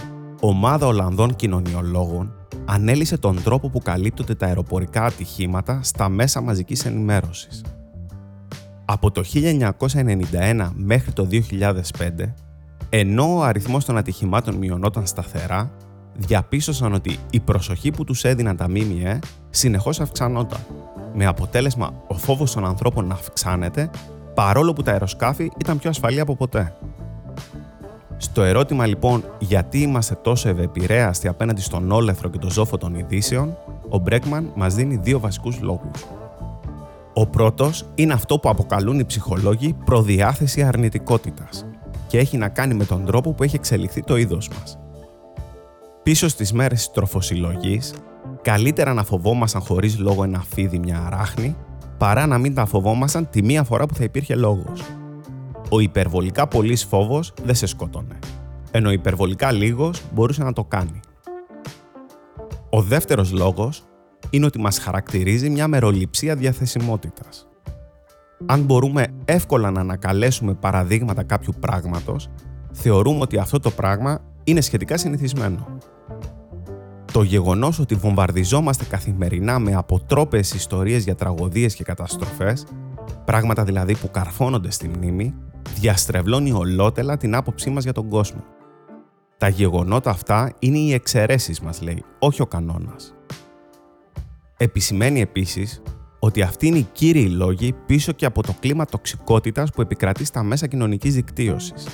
ομάδα 0.41 0.87
Ολλανδών 0.87 1.37
κοινωνιολόγων 1.37 2.33
ανέλησε 2.65 3.19
τον 3.19 3.43
τρόπο 3.43 3.71
που 3.71 3.79
καλύπτονται 3.79 4.35
τα 4.35 4.47
αεροπορικά 4.47 5.05
ατυχήματα 5.05 5.81
στα 5.83 6.09
μέσα 6.09 6.41
μαζικής 6.41 6.85
ενημέρωσης. 6.85 7.65
Από 8.85 9.11
το 9.11 9.23
1991 9.23 10.71
μέχρι 10.75 11.13
το 11.13 11.29
2005, 11.31 12.35
ενώ 12.89 13.37
ο 13.37 13.43
αριθμός 13.43 13.85
των 13.85 13.97
ατυχημάτων 13.97 14.55
μειωνόταν 14.55 15.07
σταθερά, 15.07 15.71
διαπίστωσαν 16.27 16.93
ότι 16.93 17.19
η 17.31 17.41
προσοχή 17.41 17.91
που 17.91 18.05
τους 18.05 18.25
έδιναν 18.25 18.57
τα 18.57 18.69
ΜΜΕ 18.69 19.19
συνεχώς 19.50 20.00
αυξανόταν, 20.00 20.61
με 21.15 21.27
αποτέλεσμα 21.27 21.93
ο 22.07 22.15
φόβος 22.15 22.53
των 22.53 22.65
ανθρώπων 22.65 23.07
να 23.07 23.15
αυξάνεται, 23.15 23.91
παρόλο 24.35 24.73
που 24.73 24.83
τα 24.83 24.93
αεροσκάφη 24.93 25.50
ήταν 25.59 25.79
πιο 25.79 25.91
ασφαλή 25.91 26.21
από 26.21 26.37
ποτέ. 26.37 26.73
Στο 28.17 28.43
ερώτημα 28.43 28.87
λοιπόν 28.87 29.25
γιατί 29.39 29.81
είμαστε 29.81 30.15
τόσο 30.15 30.49
ευεπηρέαστοι 30.49 31.29
απέναντι 31.29 31.61
στον 31.61 31.91
όλεθρο 31.91 32.29
και 32.29 32.39
το 32.39 32.50
ζόφο 32.50 32.77
των 32.77 32.95
ειδήσεων, 32.95 33.57
ο 33.89 33.99
Μπρέκμαν 33.99 34.53
μας 34.55 34.75
δίνει 34.75 34.97
δύο 34.97 35.21
βασικούς 35.21 35.61
λόγους. 35.61 36.07
Ο 37.15 37.27
πρώτος 37.27 37.85
είναι 37.95 38.12
αυτό 38.12 38.39
που 38.39 38.49
αποκαλούν 38.49 38.99
οι 38.99 39.05
ψυχολόγοι 39.05 39.77
προδιάθεση 39.85 40.62
αρνητικότητας 40.62 41.67
και 42.07 42.19
έχει 42.19 42.37
να 42.37 42.49
κάνει 42.49 42.75
με 42.75 42.85
τον 42.85 43.05
τρόπο 43.05 43.33
που 43.33 43.43
έχει 43.43 43.57
εξελιχθεί 43.57 44.03
το 44.03 44.17
είδος 44.17 44.49
μας. 44.49 44.80
Πίσω 46.02 46.28
στις 46.28 46.52
μέρες 46.52 46.78
της 46.78 46.90
τροφοσυλλογής, 46.90 47.95
καλύτερα 48.42 48.95
να 48.95 49.04
φοβόμασταν 49.04 49.62
χωρίς 49.62 49.99
λόγο 49.99 50.25
ένα 50.25 50.40
φίδι 50.40 50.78
μια 50.78 51.02
αράχνη, 51.07 51.57
παρά 51.99 52.26
να 52.26 52.38
μην 52.38 52.54
τα 52.54 52.66
φοβόμασταν 52.66 53.28
τη 53.30 53.42
μία 53.42 53.64
φορά 53.64 53.87
που 53.87 53.95
θα 53.95 54.04
υπήρχε 54.04 54.35
λόγος. 54.35 54.83
Ο 55.71 55.80
υπερβολικά 55.80 56.49
πολύς 56.49 56.85
φόβος 56.85 57.33
δεν 57.45 57.54
σε 57.54 57.66
σκότωνε, 57.66 58.19
ενώ 58.71 58.88
ο 58.88 58.92
υπερβολικά 58.92 59.52
λίγος 59.52 60.02
μπορούσε 60.14 60.42
να 60.42 60.52
το 60.52 60.64
κάνει. 60.64 61.00
Ο 62.71 62.83
δεύτερος 62.83 63.33
λόγος 63.33 63.85
είναι 64.30 64.47
ότι 64.47 64.61
μας 64.61 64.78
χαρακτηρίζει 64.78 65.50
μια 65.50 65.69
μεροληψία 65.69 66.37
διαθεσιμότητας. 66.37 67.49
Αν 68.47 68.62
μπορούμε 68.62 69.07
εύκολα 69.25 69.71
να 69.71 69.80
ανακαλέσουμε 69.80 70.54
παραδείγματα 70.54 71.23
κάποιου 71.23 71.54
πράγματος, 71.61 72.30
θεωρούμε 72.73 73.21
ότι 73.21 73.38
αυτό 73.38 73.59
το 73.59 73.71
πράγμα 73.71 74.21
είναι 74.50 74.61
σχετικά 74.61 74.97
συνηθισμένο. 74.97 75.78
Το 77.12 77.23
γεγονός 77.23 77.78
ότι 77.78 77.95
βομβαρδιζόμαστε 77.95 78.85
καθημερινά 78.85 79.59
με 79.59 79.75
αποτρόπες 79.75 80.52
ιστορίες 80.52 81.04
για 81.04 81.14
τραγωδίες 81.14 81.75
και 81.75 81.85
καταστροφές, 81.85 82.66
πράγματα 83.25 83.64
δηλαδή 83.64 83.97
που 83.97 84.11
καρφώνονται 84.11 84.71
στη 84.71 84.88
μνήμη, 84.88 85.35
διαστρεβλώνει 85.75 86.52
ολότελα 86.52 87.16
την 87.16 87.35
άποψή 87.35 87.71
μας 87.71 87.85
για 87.85 87.92
τον 87.92 88.09
κόσμο. 88.09 88.45
Τα 89.37 89.49
γεγονότα 89.49 90.11
αυτά 90.11 90.52
είναι 90.59 90.78
οι 90.78 90.92
εξαιρέσεις 90.92 91.61
μας, 91.61 91.83
λέει, 91.83 92.04
όχι 92.19 92.42
ο 92.42 92.47
κανόνας. 92.47 93.14
Επισημαίνει 94.57 95.21
επίσης 95.21 95.83
ότι 96.19 96.42
αυτοί 96.42 96.66
είναι 96.66 96.78
οι 96.78 96.88
κύριοι 96.92 97.28
λόγοι 97.28 97.73
πίσω 97.87 98.12
και 98.12 98.26
από 98.26 98.42
το 98.42 98.54
κλίμα 98.61 98.85
τοξικότητας 98.85 99.71
που 99.71 99.80
επικρατεί 99.80 100.25
στα 100.25 100.42
μέσα 100.42 100.66
κοινωνικής 100.66 101.14
δικτύωσης. 101.14 101.87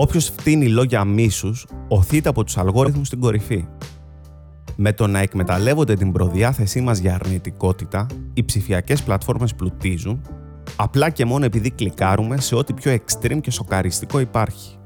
Όποιος 0.00 0.24
φτύνει 0.28 0.68
λόγια 0.68 1.04
μίσους, 1.04 1.66
οθείται 1.88 2.28
από 2.28 2.44
τους 2.44 2.56
αλγόριθμους 2.58 3.06
στην 3.06 3.20
κορυφή. 3.20 3.66
Με 4.76 4.92
το 4.92 5.06
να 5.06 5.18
εκμεταλλεύονται 5.18 5.94
την 5.94 6.12
προδιάθεσή 6.12 6.80
μας 6.80 6.98
για 6.98 7.14
αρνητικότητα, 7.14 8.06
οι 8.34 8.44
ψηφιακές 8.44 9.02
πλατφόρμες 9.02 9.54
πλουτίζουν, 9.54 10.22
απλά 10.76 11.10
και 11.10 11.24
μόνο 11.24 11.44
επειδή 11.44 11.70
κλικάρουμε 11.70 12.40
σε 12.40 12.54
ό,τι 12.54 12.72
πιο 12.72 12.94
extreme 12.94 13.40
και 13.40 13.50
σοκαριστικό 13.50 14.20
υπάρχει. 14.20 14.78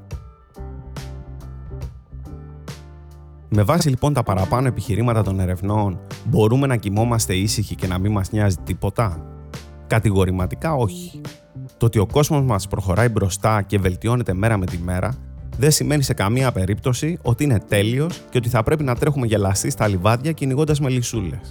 Με 3.49 3.63
βάση 3.63 3.89
λοιπόν 3.89 4.13
τα 4.13 4.23
παραπάνω 4.23 4.67
επιχειρήματα 4.67 5.21
των 5.21 5.39
ερευνών, 5.39 5.99
μπορούμε 6.25 6.67
να 6.67 6.75
κοιμόμαστε 6.75 7.35
ήσυχοι 7.35 7.75
και 7.75 7.87
να 7.87 7.97
μην 7.97 8.11
μας 8.11 8.31
νοιάζει 8.31 8.57
τίποτα; 8.63 9.25
Κατηγορηματικά 9.87 10.75
όχι. 10.75 11.21
Το 11.77 11.85
ότι 11.85 11.99
ο 11.99 12.05
κόσμος 12.05 12.43
μας 12.43 12.67
προχωράει 12.67 13.09
μπροστά 13.09 13.61
και 13.61 13.79
βελτιώνεται 13.79 14.33
μέρα 14.33 14.57
με 14.57 14.65
τη 14.65 14.77
μέρα, 14.77 15.17
δεν 15.57 15.71
σημαίνει 15.71 16.03
σε 16.03 16.13
καμία 16.13 16.51
περίπτωση 16.51 17.17
ότι 17.21 17.43
είναι 17.43 17.59
τέλειος 17.67 18.21
και 18.29 18.37
ότι 18.37 18.49
θα 18.49 18.63
πρέπει 18.63 18.83
να 18.83 18.95
τρέχουμε 18.95 19.27
γελαστοί 19.27 19.69
στα 19.69 19.87
λιβάδια 19.87 20.31
κυνηγώντας 20.31 20.79
με 20.79 20.89
λυσούλες. 20.89 21.49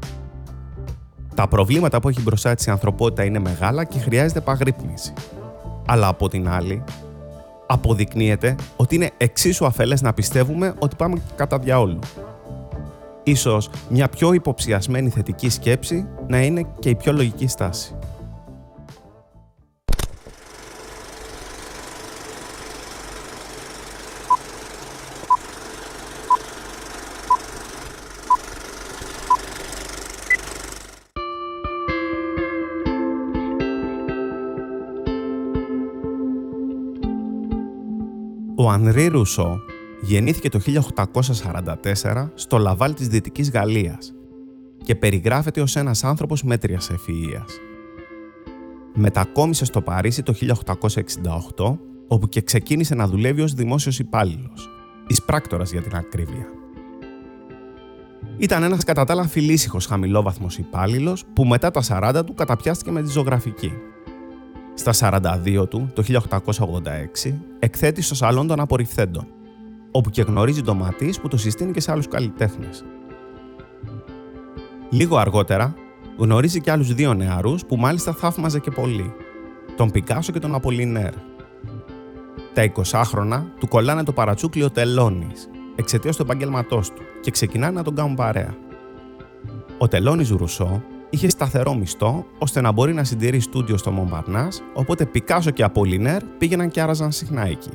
Τα 1.35 1.49
προβλήματα 1.49 2.01
που 2.01 2.09
έχει 2.09 2.21
μπροστά 2.21 2.55
της 2.55 2.67
η 2.67 2.71
ανθρωπότητα 2.71 3.25
είναι 3.25 3.39
μεγάλα 3.39 3.85
και 3.85 3.99
χρειάζεται 3.99 4.41
παγρύπνηση. 4.41 5.13
Αλλά 5.87 6.09
από 6.09 6.29
την 6.29 6.49
άλλη, 6.49 6.85
αποδεικνύεται 7.67 8.55
ότι 8.77 8.95
είναι 8.95 9.11
εξίσου 9.17 9.67
αφέλες 9.67 10.03
να 10.03 10.13
πιστεύουμε 10.13 10.75
ότι 10.79 10.97
πάμε 10.97 11.23
κατά 11.37 11.59
διαόλου. 11.59 11.99
Ίσως 13.23 13.71
μια 13.89 14.09
πιο 14.09 14.33
υποψιασμένη 14.33 15.09
θετική 15.09 15.49
σκέψη 15.49 16.07
να 16.27 16.43
είναι 16.43 16.67
και 16.79 16.89
η 16.89 16.95
πιο 16.95 17.13
λογική 17.13 17.47
στάση. 17.47 17.95
Ανρί 38.87 39.07
Ρουσό 39.07 39.61
γεννήθηκε 40.01 40.49
το 40.49 40.61
1844 42.03 42.29
στο 42.35 42.59
Λαβάλ 42.59 42.95
της 42.95 43.09
Δυτικής 43.09 43.51
Γαλλίας 43.51 44.15
και 44.85 44.95
περιγράφεται 44.95 45.61
ως 45.61 45.77
ένας 45.77 46.05
άνθρωπος 46.05 46.43
μέτριας 46.43 46.91
ευφυΐας. 46.91 47.51
Μετακόμισε 48.95 49.65
στο 49.65 49.81
Παρίσι 49.81 50.23
το 50.23 50.33
1868, 50.33 51.79
όπου 52.07 52.29
και 52.29 52.41
ξεκίνησε 52.41 52.95
να 52.95 53.07
δουλεύει 53.07 53.41
ως 53.41 53.53
δημόσιος 53.53 53.99
υπάλληλος, 53.99 54.69
εισπράκτορας 55.07 55.73
για 55.73 55.83
την 55.83 55.97
ακρίβεια. 55.97 56.47
Ήταν 58.37 58.63
ένας 58.63 58.85
κατά 58.85 59.05
τα 59.05 59.13
άλλα 59.13 59.27
φιλήσυχος 59.27 59.87
χαμηλόβαθμος 59.87 60.59
υπάλληλος 60.59 61.25
που 61.33 61.45
μετά 61.45 61.71
τα 61.71 61.83
40 61.83 62.25
του 62.25 62.35
καταπιάστηκε 62.35 62.91
με 62.91 63.03
τη 63.03 63.11
ζωγραφική 63.11 63.73
στα 64.75 64.93
42 65.45 65.69
του, 65.69 65.91
το 65.95 66.03
1886, 67.25 67.35
εκθέτει 67.59 68.03
στο 68.03 68.15
Σαλόν 68.15 68.47
των 68.47 68.61
Απορριφθέντων, 68.61 69.27
όπου 69.91 70.11
και 70.11 70.23
γνωρίζει 70.23 70.63
τον 70.63 70.77
Ματής 70.77 71.21
που 71.21 71.29
το 71.29 71.37
συστήνει 71.37 71.73
και 71.73 71.81
σε 71.81 71.93
άλλους 71.93 72.09
καλλιτέχνες. 72.09 72.85
Λίγο 74.91 75.17
αργότερα, 75.17 75.75
γνωρίζει 76.19 76.61
και 76.61 76.71
άλλους 76.71 76.95
δύο 76.95 77.15
νεαρούς 77.15 77.65
που 77.65 77.77
μάλιστα 77.77 78.13
θαύμαζε 78.13 78.59
και 78.59 78.71
πολύ, 78.71 79.13
τον 79.77 79.91
Πικάσο 79.91 80.33
και 80.33 80.39
τον 80.39 80.55
Απολινέρ. 80.55 81.13
Τα 82.55 82.63
20χρονα 82.63 83.43
του 83.61 83.69
κολλάνε 83.69 84.03
το 84.03 84.13
παρατσούκλιο 84.13 84.71
Τελώνης, 84.71 85.49
εξαιτίας 85.77 86.17
του 86.17 86.23
επαγγελματός 86.23 86.91
του 86.91 87.03
και 87.21 87.31
ξεκινάνε 87.31 87.73
να 87.73 87.83
τον 87.83 87.95
κάνουν 87.95 88.15
παρέα. 88.15 88.55
Ο 89.79 89.89
Τελώνης 89.89 90.31
Ρουσό 90.31 90.83
είχε 91.15 91.29
σταθερό 91.29 91.75
μισθό 91.75 92.27
ώστε 92.39 92.61
να 92.61 92.73
μπορεί 92.73 92.93
να 92.93 93.05
συντηρεί 93.05 93.41
στούντιο 93.41 93.77
στο 93.77 93.91
Μομπαρνά, 93.91 94.49
οπότε 94.75 95.07
Πικάσο 95.07 95.51
και 95.51 95.63
Απολινέρ 95.63 96.25
πήγαιναν 96.25 96.71
και 96.71 96.81
άραζαν 96.81 97.13
συχνά 97.13 97.47
εκεί. 97.47 97.71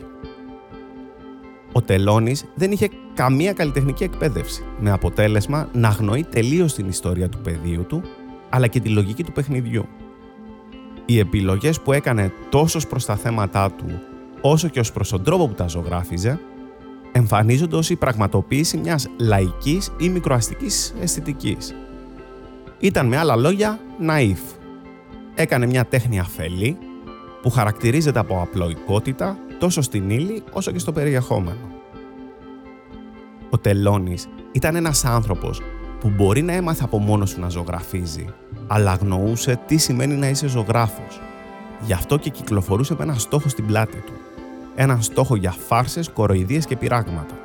Ο 1.71 1.81
Τελώνης 1.81 2.45
δεν 2.55 2.71
είχε 2.71 2.89
καμία 3.13 3.53
καλλιτεχνική 3.53 4.03
εκπαίδευση, 4.03 4.63
με 4.79 4.91
αποτέλεσμα 4.91 5.69
να 5.73 5.87
αγνοεί 5.87 6.23
τελείως 6.23 6.73
την 6.73 6.87
ιστορία 6.87 7.29
του 7.29 7.37
πεδίου 7.37 7.85
του, 7.85 8.01
αλλά 8.49 8.67
και 8.67 8.79
τη 8.79 8.89
λογική 8.89 9.23
του 9.23 9.31
παιχνιδιού. 9.31 9.85
Οι 11.05 11.19
επιλογές 11.19 11.81
που 11.81 11.93
έκανε 11.93 12.31
τόσο 12.49 12.79
προς 12.89 13.05
τα 13.05 13.15
θέματα 13.15 13.71
του, 13.71 14.01
όσο 14.41 14.67
και 14.67 14.79
ως 14.79 14.91
προς 14.91 15.09
τον 15.09 15.23
τρόπο 15.23 15.47
που 15.47 15.53
τα 15.53 15.67
ζωγράφιζε, 15.67 16.39
εμφανίζονται 17.11 17.75
ως 17.75 17.89
η 17.89 17.95
πραγματοποίηση 17.95 18.77
μιας 18.77 19.07
λαϊκής 19.17 19.91
ή 19.97 20.09
μικροαστικής 20.09 20.93
αισθητικής, 21.01 21.75
ήταν 22.79 23.07
με 23.07 23.17
άλλα 23.17 23.35
λόγια 23.35 23.79
ναΐφ. 24.07 24.39
Έκανε 25.35 25.65
μια 25.65 25.85
τέχνη 25.85 26.19
αφελή 26.19 26.77
που 27.41 27.49
χαρακτηρίζεται 27.49 28.19
από 28.19 28.41
απλοϊκότητα 28.41 29.37
τόσο 29.59 29.81
στην 29.81 30.09
ύλη 30.09 30.43
όσο 30.51 30.71
και 30.71 30.79
στο 30.79 30.91
περιεχόμενο. 30.91 31.71
Ο 33.49 33.57
Τελώνης 33.57 34.27
ήταν 34.51 34.75
ένας 34.75 35.05
άνθρωπος 35.05 35.61
που 35.99 36.09
μπορεί 36.09 36.41
να 36.41 36.53
έμαθε 36.53 36.83
από 36.83 36.97
μόνος 36.97 37.33
του 37.33 37.39
να 37.39 37.49
ζωγραφίζει, 37.49 38.25
αλλά 38.67 38.91
αγνοούσε 38.91 39.59
τι 39.67 39.77
σημαίνει 39.77 40.15
να 40.15 40.29
είσαι 40.29 40.47
ζωγράφος. 40.47 41.21
Γι' 41.85 41.93
αυτό 41.93 42.17
και 42.17 42.29
κυκλοφορούσε 42.29 42.95
με 42.97 43.03
ένα 43.03 43.13
στόχο 43.13 43.49
στην 43.49 43.65
πλάτη 43.65 43.97
του. 43.97 44.13
Έναν 44.75 45.01
στόχο 45.01 45.35
για 45.35 45.51
φάρσες, 45.51 46.09
κοροϊδίες 46.09 46.65
και 46.65 46.75
πειράγματα. 46.75 47.35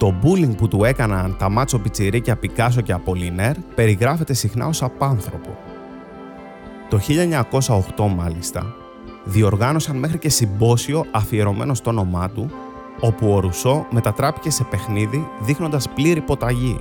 Το 0.00 0.14
bullying 0.22 0.56
που 0.56 0.68
του 0.68 0.84
έκαναν 0.84 1.36
τα 1.38 1.48
Μάτσο 1.48 1.78
Πιτσιρίκια 1.78 2.36
Πικάσο 2.36 2.80
και 2.80 2.92
Απολίνερ 2.92 3.58
περιγράφεται 3.74 4.34
συχνά 4.34 4.66
ως 4.66 4.82
απάνθρωπο. 4.82 5.58
Το 6.88 7.00
1908 7.96 8.06
μάλιστα, 8.16 8.74
διοργάνωσαν 9.24 9.96
μέχρι 9.96 10.18
και 10.18 10.28
συμπόσιο 10.28 11.04
αφιερωμένο 11.10 11.74
στο 11.74 11.90
όνομά 11.90 12.30
του, 12.30 12.50
όπου 13.00 13.32
ο 13.32 13.40
Ρουσό 13.40 13.86
μετατράπηκε 13.90 14.50
σε 14.50 14.64
παιχνίδι 14.64 15.28
δείχνοντας 15.40 15.88
πλήρη 15.88 16.20
ποταγή. 16.20 16.80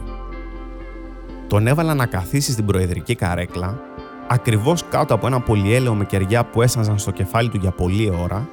Τον 1.48 1.68
έβαλαν 1.68 1.98
να 1.98 2.06
καθίσει 2.06 2.52
στην 2.52 2.66
προεδρική 2.66 3.16
καρέκλα, 3.16 3.82
ακριβώς 4.28 4.84
κάτω 4.90 5.14
από 5.14 5.28
ένα 5.28 5.40
πολυέλαιο 5.40 5.94
με 5.94 6.06
κεριά 6.06 6.46
που 6.46 6.62
έσανζαν 6.62 6.98
στο 6.98 7.12
κεφάλι 7.12 7.50
του 7.50 7.58
για 7.58 7.72
πολλή 7.72 8.14
ώρα, 8.24 8.48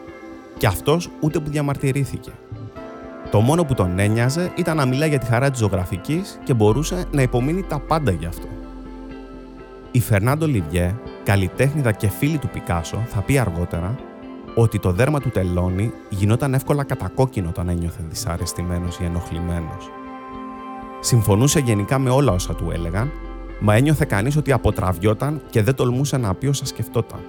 και 0.58 0.66
αυτός 0.66 1.10
ούτε 1.20 1.38
που 1.38 1.50
διαμαρτυρήθηκε. 1.50 2.30
Το 3.30 3.40
μόνο 3.40 3.64
που 3.64 3.74
τον 3.74 3.98
ένοιαζε 3.98 4.52
ήταν 4.56 4.76
να 4.76 4.86
μιλά 4.86 5.06
για 5.06 5.18
τη 5.18 5.26
χαρά 5.26 5.50
της 5.50 5.58
ζωγραφικής 5.58 6.38
και 6.44 6.54
μπορούσε 6.54 7.04
να 7.10 7.22
υπομείνει 7.22 7.62
τα 7.62 7.78
πάντα 7.78 8.10
γι' 8.10 8.26
αυτό. 8.26 8.46
Η 9.90 10.00
Φερνάντο 10.00 10.46
Λιβιέ, 10.46 10.94
καλλιτέχνηδα 11.24 11.92
και 11.92 12.08
φίλη 12.08 12.38
του 12.38 12.48
Πικάσο, 12.48 13.04
θα 13.06 13.20
πει 13.20 13.38
αργότερα 13.38 13.96
ότι 14.54 14.78
το 14.78 14.92
δέρμα 14.92 15.20
του 15.20 15.30
τελώνει 15.30 15.92
γινόταν 16.08 16.54
εύκολα 16.54 16.84
κατακόκκινο 16.84 17.48
όταν 17.48 17.68
ένιωθε 17.68 18.04
δυσαρεστημένος 18.08 18.98
ή 18.98 19.04
ενοχλημένος. 19.04 19.90
Συμφωνούσε 21.00 21.60
γενικά 21.60 21.98
με 21.98 22.10
όλα 22.10 22.32
όσα 22.32 22.54
του 22.54 22.70
έλεγαν, 22.70 23.10
μα 23.60 23.74
ένιωθε 23.74 24.04
κανείς 24.04 24.36
ότι 24.36 24.52
αποτραβιόταν 24.52 25.42
και 25.50 25.62
δεν 25.62 25.74
τολμούσε 25.74 26.16
να 26.16 26.34
πει 26.34 26.46
όσα 26.46 26.66
σκεφτόταν. 26.66 27.20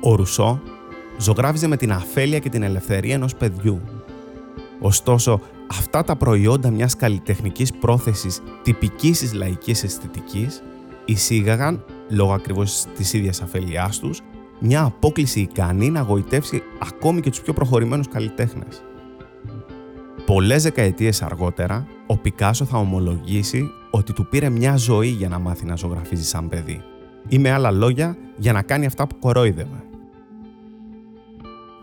Ο 0.00 0.14
Ρουσό 0.14 0.60
ζωγράφιζε 1.18 1.66
με 1.66 1.76
την 1.76 1.92
αφέλεια 1.92 2.38
και 2.38 2.48
την 2.48 2.62
ελευθερία 2.62 3.14
ενός 3.14 3.34
παιδιού. 3.34 3.80
Ωστόσο, 4.80 5.40
αυτά 5.70 6.04
τα 6.04 6.16
προϊόντα 6.16 6.70
μιας 6.70 6.96
καλλιτεχνικής 6.96 7.72
πρόθεσης 7.72 8.40
τυπικής 8.62 9.18
της 9.18 9.32
λαϊκής 9.32 9.84
αισθητικής 9.84 10.62
εισήγαγαν, 11.04 11.84
λόγω 12.08 12.32
ακριβώς 12.32 12.84
της 12.96 13.12
ίδιας 13.12 13.42
αφέλειάς 13.42 13.98
τους, 13.98 14.22
μια 14.60 14.82
απόκληση 14.82 15.40
ικανή 15.40 15.90
να 15.90 16.00
γοητεύσει 16.00 16.62
ακόμη 16.78 17.20
και 17.20 17.30
τους 17.30 17.40
πιο 17.40 17.52
προχωρημένους 17.52 18.08
καλλιτέχνες. 18.08 18.82
Πολλές 20.26 20.62
δεκαετίες 20.62 21.22
αργότερα, 21.22 21.86
ο 22.06 22.16
Πικάσο 22.16 22.64
θα 22.64 22.78
ομολογήσει 22.78 23.70
ότι 23.90 24.12
του 24.12 24.26
πήρε 24.28 24.48
μια 24.48 24.76
ζωή 24.76 25.08
για 25.08 25.28
να 25.28 25.38
μάθει 25.38 25.64
να 25.64 25.76
ζωγραφίζει 25.76 26.24
σαν 26.24 26.48
παιδί. 26.48 26.82
Ή 27.28 27.38
με 27.38 27.50
άλλα 27.50 27.70
λόγια, 27.70 28.16
για 28.36 28.52
να 28.52 28.62
κάνει 28.62 28.86
αυτά 28.86 29.06
που 29.06 29.18
κορόιδευε. 29.18 29.85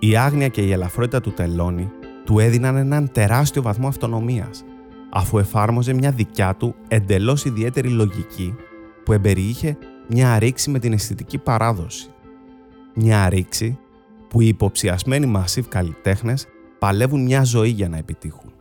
Η 0.05 0.15
άγνοια 0.15 0.47
και 0.47 0.61
η 0.61 0.71
ελαφρότητα 0.71 1.21
του 1.21 1.33
τελώνη 1.33 1.91
του 2.25 2.39
έδιναν 2.39 2.75
έναν 2.75 3.11
τεράστιο 3.11 3.61
βαθμό 3.61 3.87
αυτονομίας, 3.87 4.63
αφού 5.11 5.37
εφάρμοζε 5.37 5.93
μια 5.93 6.11
δικιά 6.11 6.55
του 6.55 6.75
εντελώς 6.87 7.45
ιδιαίτερη 7.45 7.89
λογική 7.89 8.55
που 9.03 9.13
εμπεριείχε 9.13 9.77
μια 10.07 10.39
ρήξη 10.39 10.69
με 10.69 10.79
την 10.79 10.93
αισθητική 10.93 11.37
παράδοση. 11.37 12.09
Μια 12.93 13.29
ρήξη 13.29 13.79
που 14.29 14.41
οι 14.41 14.47
υποψιασμένοι 14.47 15.25
μασίβ 15.25 15.67
καλλιτέχνες 15.67 16.47
παλεύουν 16.79 17.23
μια 17.23 17.43
ζωή 17.43 17.69
για 17.69 17.89
να 17.89 17.97
επιτύχουν. 17.97 18.52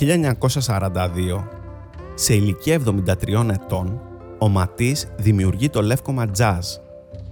1942, 0.00 1.44
σε 2.14 2.34
ηλικία 2.34 2.80
73 2.86 3.48
ετών, 3.50 4.00
ο 4.38 4.48
Ματής 4.48 5.08
δημιουργεί 5.16 5.68
το 5.68 5.82
λεύκομα 5.82 6.24
jazz, 6.38 6.80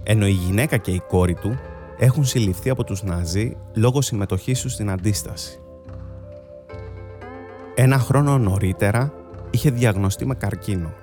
ενώ 0.03 0.27
η 0.27 0.31
γυναίκα 0.31 0.77
και 0.77 0.91
η 0.91 1.01
κόρη 1.07 1.33
του 1.33 1.59
έχουν 1.97 2.25
συλληφθεί 2.25 2.69
από 2.69 2.83
τους 2.83 3.03
Ναζί 3.03 3.57
λόγω 3.73 4.01
συμμετοχής 4.01 4.61
τους 4.61 4.71
στην 4.71 4.89
αντίσταση. 4.89 5.59
Ένα 7.75 7.99
χρόνο 7.99 8.37
νωρίτερα 8.37 9.13
είχε 9.49 9.69
διαγνωστεί 9.69 10.25
με 10.25 10.35
καρκίνο. 10.35 10.93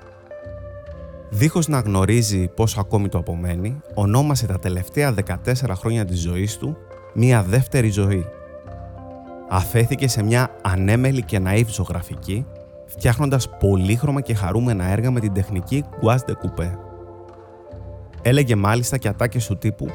Δίχως 1.31 1.69
να 1.69 1.81
γνωρίζει 1.81 2.49
πόσο 2.49 2.81
ακόμη 2.81 3.09
το 3.09 3.19
απομένει, 3.19 3.81
ονόμασε 3.95 4.47
τα 4.47 4.59
τελευταία 4.59 5.15
14 5.25 5.37
χρόνια 5.75 6.05
της 6.05 6.21
ζωής 6.21 6.59
του 6.59 6.77
μία 7.15 7.43
δεύτερη 7.43 7.91
ζωή. 7.91 8.27
Αφέθηκε 9.55 10.09
σε 10.09 10.23
μια 10.23 10.51
ανέμελη 10.63 11.23
και 11.23 11.41
ναΐβ 11.45 11.69
ζωγραφική, 11.69 12.47
φτιάχνοντας 12.87 13.49
πολύχρωμα 13.59 14.21
και 14.21 14.35
χαρούμενα 14.35 14.85
έργα 14.85 15.11
με 15.11 15.21
την 15.21 15.33
τεχνική 15.33 15.85
Gouache 16.03 16.31
de 16.31 16.33
Coupé. 16.33 16.71
Έλεγε 18.23 18.57
μάλιστα 18.57 18.97
και 18.97 19.09
ατάκες 19.09 19.47
του 19.47 19.59
τύπου 19.59 19.89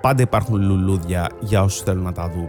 «Πάντα 0.00 0.22
υπάρχουν 0.22 0.62
λουλούδια 0.62 1.28
για 1.40 1.62
όσους 1.62 1.80
θέλουν 1.80 2.02
να 2.02 2.12
τα 2.12 2.28
δουν» 2.28 2.48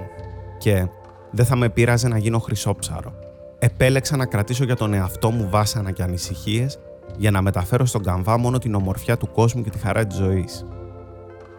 και 0.58 0.88
«Δεν 1.32 1.46
θα 1.46 1.56
με 1.56 1.70
πείραζε 1.70 2.08
να 2.08 2.18
γίνω 2.18 2.40
χρυσόψαρο» 2.40 3.14
επέλεξα 3.60 4.18
να 4.18 4.26
κρατήσω 4.26 4.64
για 4.64 4.76
τον 4.76 4.94
εαυτό 4.94 5.32
μου 5.32 5.50
βάσανα 5.50 5.92
και 5.92 6.04
ανησυχίες 6.04 6.80
για 7.18 7.32
να 7.32 7.42
μεταφέρω 7.42 7.86
στον 7.86 8.04
καμβά 8.04 8.38
μόνο 8.38 8.58
την 8.58 8.76
ομορφιά 8.76 9.18
του 9.18 9.32
κόσμου 9.32 9.64
και 9.64 9.70
τη 9.70 9.78
χαρά 9.78 10.08
της 10.08 10.18
ζωής. 10.18 10.66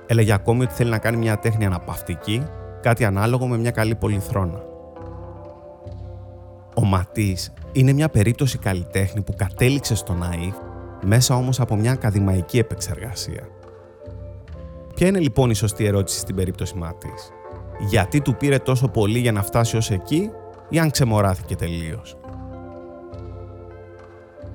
Έλεγε 0.06 0.32
ακόμη 0.32 0.62
ότι 0.62 0.74
θέλει 0.74 0.90
να 0.90 0.98
κάνει 0.98 1.16
μια 1.16 1.38
τέχνη 1.38 1.66
αναπαυτική, 1.66 2.42
κάτι 2.80 3.04
ανάλογο 3.04 3.46
με 3.46 3.58
μια 3.58 3.70
καλή 3.70 3.94
πολυθρόνα. 3.94 4.62
Ο 6.74 6.84
Ματής 6.84 7.52
είναι 7.72 7.92
μια 7.92 8.08
περίπτωση 8.08 8.58
καλλιτέχνη 8.58 9.22
που 9.22 9.34
κατέληξε 9.36 9.94
στο 9.94 10.12
ΝΑΙΦ 10.12 10.54
μέσα 11.02 11.36
όμως 11.36 11.60
από 11.60 11.76
μια 11.76 11.92
ακαδημαϊκή 11.92 12.58
επεξεργασία. 12.58 13.48
Ποια 14.94 15.06
είναι 15.06 15.18
λοιπόν 15.18 15.50
η 15.50 15.54
σωστή 15.54 15.84
ερώτηση 15.84 16.18
στην 16.18 16.34
περίπτωση 16.34 16.76
Ματής; 16.76 17.30
Γιατί 17.88 18.20
του 18.20 18.36
πήρε 18.36 18.58
τόσο 18.58 18.88
πολύ 18.88 19.18
για 19.18 19.32
να 19.32 19.42
φτάσει 19.42 19.76
ως 19.76 19.90
εκεί 19.90 20.30
ή 20.68 20.78
αν 20.78 20.90
ξεμοράθηκε 20.90 21.56
τελείως; 21.56 22.16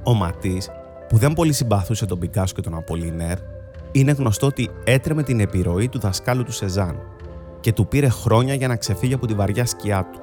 Ο 0.04 0.14
Ματής, 0.14 0.70
που 1.08 1.18
δεν 1.18 1.34
πολύ 1.34 1.54
συμπαθούσε 1.54 2.06
τον 2.06 2.20
Πικάσο 2.20 2.54
και 2.56 2.62
τον 2.62 2.76
Απολινέρ, 2.76 3.38
είναι 3.92 4.12
γνωστό 4.12 4.48
ότι 4.48 4.70
έτρεμε 4.84 5.24
την 5.24 5.40
επιρροή 5.40 5.90
του 5.90 6.00
δασκάλου 6.00 6.44
του 6.44 6.52
Σεζάν 6.52 7.13
και 7.64 7.74
του 7.74 7.88
πήρε 7.88 8.10
χρόνια 8.10 8.54
για 8.54 8.68
να 8.68 8.76
ξεφύγει 8.76 9.14
από 9.14 9.28
τη 9.28 9.34
βαριά 9.34 9.66
σκιά 9.66 10.10
του. 10.12 10.20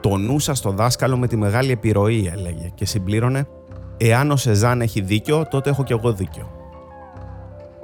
Τονούσα 0.00 0.54
στο 0.54 0.70
δάσκαλο 0.70 1.16
με 1.16 1.26
τη 1.26 1.36
μεγάλη 1.36 1.70
επιρροή, 1.70 2.30
έλεγε, 2.32 2.70
και 2.74 2.86
συμπλήρωνε 2.86 3.46
«Εάν 3.96 4.30
ο 4.30 4.36
Σεζάν 4.36 4.80
έχει 4.80 5.00
δίκιο, 5.00 5.46
τότε 5.50 5.70
έχω 5.70 5.84
κι 5.84 5.92
εγώ 5.92 6.12
δίκιο». 6.12 6.50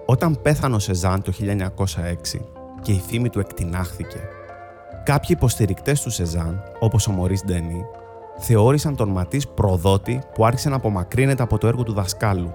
Όταν 0.06 0.38
πέθανε 0.42 0.74
ο 0.74 0.78
Σεζάν 0.78 1.22
το 1.22 1.32
1906 1.32 2.40
και 2.82 2.92
η 2.92 3.02
φήμη 3.08 3.28
του 3.28 3.40
εκτινάχθηκε 3.40 4.18
Κάποιοι 5.04 5.28
υποστηρικτές 5.38 6.00
του 6.02 6.10
Σεζάν, 6.10 6.62
όπως 6.78 7.06
ο 7.06 7.12
Μωρή 7.12 7.38
Ντένι, 7.46 7.84
θεώρησαν 8.38 8.96
τον 8.96 9.08
Ματής 9.08 9.48
προδότη 9.48 10.22
που 10.34 10.46
άρχισε 10.46 10.68
να 10.68 10.76
απομακρύνεται 10.76 11.42
από 11.42 11.58
το 11.58 11.66
έργο 11.66 11.82
του 11.82 11.92
δασκάλου. 11.92 12.52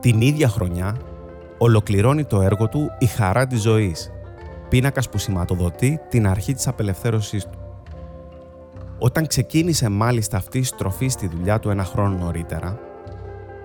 Την 0.00 0.20
ίδια 0.20 0.48
χρονιά, 0.48 0.96
ολοκληρώνει 1.58 2.24
το 2.24 2.40
έργο 2.40 2.68
του 2.68 2.90
«Η 2.98 3.06
χαρά 3.06 3.46
της 3.46 3.62
ζωής», 3.62 4.12
πίνακας 4.68 5.08
που 5.08 5.18
σηματοδοτεί 5.18 6.00
την 6.08 6.26
αρχή 6.26 6.54
της 6.54 6.68
απελευθέρωσής 6.68 7.44
του. 7.44 7.58
Όταν 8.98 9.26
ξεκίνησε 9.26 9.88
μάλιστα 9.88 10.36
αυτή 10.36 10.58
η 10.58 10.62
στροφή 10.62 11.08
στη 11.08 11.28
δουλειά 11.28 11.58
του 11.58 11.70
ένα 11.70 11.84
χρόνο 11.84 12.18
νωρίτερα, 12.18 12.78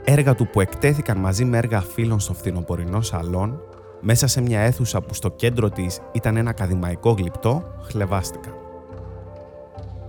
έργα 0.03 0.35
του 0.35 0.47
που 0.47 0.61
εκτέθηκαν 0.61 1.17
μαζί 1.17 1.45
με 1.45 1.57
έργα 1.57 1.81
φίλων 1.81 2.19
στο 2.19 2.33
φθινοπορεινό 2.33 3.01
σαλόν 3.01 3.59
μέσα 4.01 4.27
σε 4.27 4.41
μια 4.41 4.59
αίθουσα 4.59 5.01
που 5.01 5.13
στο 5.13 5.29
κέντρο 5.29 5.69
της 5.69 5.99
ήταν 6.11 6.37
ένα 6.37 6.49
ακαδημαϊκό 6.49 7.11
γλυπτό, 7.11 7.63
χλεβάστηκαν. 7.81 8.53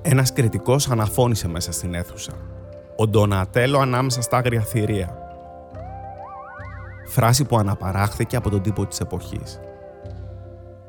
Ένας 0.03 0.33
κριτικός 0.33 0.91
αναφώνησε 0.91 1.49
μέσα 1.49 1.73
στην 1.73 1.95
αίθουσα. 1.95 2.33
«Ο 2.97 3.07
Ντονατέλο 3.07 3.79
ανάμεσα 3.79 4.23
στα 4.23 4.37
άγρια 4.37 4.61
θηρία». 4.61 5.22
Φράση 7.07 7.45
που 7.45 7.57
αναπαράχθηκε 7.59 8.37
από 8.37 8.51
τον 8.51 8.63
τύπο 8.63 8.87
της 8.87 9.01
εποχής. 9.01 9.61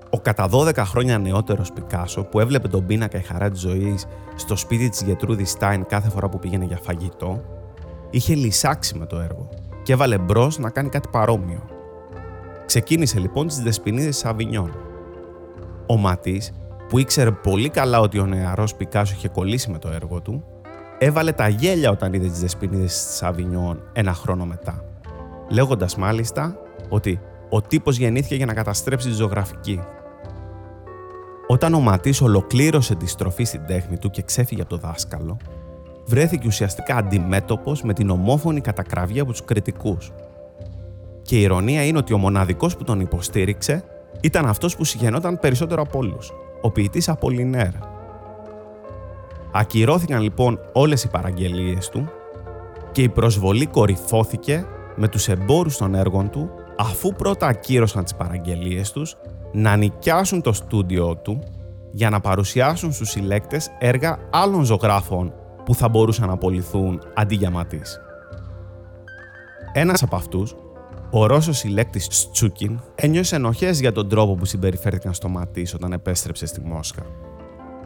Ο 0.10 0.20
κατά 0.20 0.50
12 0.52 0.78
χρόνια 0.78 1.18
νεότερος 1.18 1.72
Πικάσο 1.72 2.24
που 2.24 2.40
έβλεπε 2.40 2.68
τον 2.68 2.86
πίνακα 2.86 3.18
η 3.18 3.22
χαρά 3.22 3.50
της 3.50 3.60
ζωής 3.60 4.06
στο 4.36 4.56
σπίτι 4.56 4.90
της 4.90 5.02
Γετρούδης 5.02 5.50
Στάιν 5.50 5.86
κάθε 5.86 6.10
φορά 6.10 6.30
που 6.30 6.40
πήγαινε 6.40 6.66
για 6.66 6.80
φαγητό, 6.82 7.42
είχε 8.10 8.36
λυσάξει 8.36 8.98
με 8.98 9.06
το 9.06 9.20
έργο 9.20 9.50
και 9.84 9.94
έβαλε 9.94 10.18
μπρος 10.18 10.60
να 10.60 10.70
κάνει 10.70 10.90
κάτι 10.90 11.08
παρόμοιο. 11.12 11.64
Ξεκίνησε 12.66 13.20
λοιπόν 13.20 13.48
τις 13.48 13.62
Δεσποινίδες 13.62 14.26
Αβινιών. 14.26 14.72
Ο 15.88 15.98
Ματής, 15.98 16.52
που 16.90 17.00
ήξερε 17.00 17.32
πολύ 17.32 17.70
καλά 17.70 18.00
ότι 18.00 18.20
ο 18.20 18.26
νεαρός 18.26 18.76
Πικάσο 18.76 19.14
είχε 19.18 19.28
κολλήσει 19.28 19.72
με 19.72 19.78
το 19.78 19.90
έργο 19.90 20.22
του, 20.22 20.44
έβαλε 20.98 21.32
τα 21.32 21.48
γέλια 21.48 21.90
όταν 21.90 22.14
είδε 22.14 22.28
τις 22.28 22.40
Δεσποινίδες 22.40 23.06
της 23.06 23.24
Αβινιών 23.24 23.82
ένα 23.94 24.14
χρόνο 24.14 24.46
μετά, 24.46 24.84
λέγοντας 25.54 25.96
μάλιστα 25.96 26.58
ότι 26.90 27.20
ο 27.50 27.62
τύπος 27.62 27.98
γεννήθηκε 27.98 28.36
για 28.36 28.46
να 28.46 28.54
καταστρέψει 28.54 29.08
τη 29.08 29.14
ζωγραφική. 29.14 29.80
Όταν 31.48 31.74
ο 31.74 31.80
Ματής 31.80 32.22
ολοκλήρωσε 32.22 32.96
τη 32.96 33.08
στροφή 33.08 33.44
στην 33.44 33.66
τέχνη 33.66 33.98
του 33.98 34.10
και 34.10 34.22
ξέφυγε 34.22 34.62
από 34.62 34.70
το 34.70 34.78
δάσκαλο, 34.78 35.38
βρέθηκε 36.06 36.48
ουσιαστικά 36.48 36.96
αντιμέτωπος 36.96 37.82
με 37.82 37.94
την 37.94 38.10
ομόφωνη 38.10 38.62
κατακραυγή 38.62 39.20
από 39.20 39.32
τους 39.32 39.46
κριτικούς– 39.46 40.12
και 41.24 41.38
η 41.38 41.42
ηρωνία 41.42 41.86
είναι 41.86 41.98
ότι 41.98 42.14
ο 42.14 42.18
μοναδικός 42.18 42.78
που 42.78 42.84
τον 42.84 43.00
υποστήριξε 43.00 43.84
ήταν 44.22 44.46
αυτός 44.46 44.76
που 44.76 44.84
συγχαινόταν 44.84 45.40
περισσότερο 45.40 45.82
από 45.82 45.98
όλους, 45.98 46.32
ο 46.62 46.72
ποιητής 46.72 47.10
Απολινέρ. 47.10 47.72
Ακυρώθηκαν 49.52 50.22
λοιπόν 50.22 50.60
όλες 50.74 51.04
οι 51.04 51.10
παραγγελίες 51.10 51.90
του 51.90 52.10
και 52.92 53.02
η 53.02 53.10
προσβολή 53.10 53.66
κορυφώθηκε 53.66 54.66
με 54.96 55.08
τους 55.08 55.28
εμπόρους 55.28 55.78
των 55.78 55.96
έργων 55.96 56.30
του 56.30 56.50
αφού 56.78 57.14
πρώτα 57.14 57.48
ακύρωσαν 57.48 58.04
τις 58.04 58.16
παραγγελίες 58.16 58.92
τους 58.92 59.16
να 59.52 59.76
νοικιάσουν 59.76 60.42
το 60.42 60.54
στούντιό 60.54 61.16
του 61.16 61.44
για 61.92 62.10
να 62.10 62.20
παρουσιάσουν 62.20 62.92
στους 62.92 63.10
συλλέκτες 63.10 63.70
έργα 63.80 64.18
άλλων 64.32 64.64
ζωγράφων 64.64 65.34
που 65.66 65.76
θα 65.76 65.90
μπορούσαν 65.90 66.28
να 66.28 66.34
απολυθούν 66.34 67.02
αντί 67.14 67.36
για 67.36 67.50
Ματής. 67.50 68.00
Ένας 69.74 70.04
από 70.04 70.16
αυτούς, 70.16 70.56
ο 71.12 71.26
Ρώσος 71.26 71.58
συλλέκτης 71.58 72.32
Τσούκιν 72.32 72.80
ένιωσε 72.96 73.36
ενοχές 73.36 73.80
για 73.80 73.92
τον 73.92 74.10
τρόπο 74.10 74.36
που 74.36 74.46
συμπεριφέρθηκαν 74.46 75.14
στο 75.14 75.30
Ματής 75.30 75.74
όταν 75.74 75.94
επέστρεψε 75.94 76.46
στη 76.46 76.62
Μόσχα. 76.62 77.02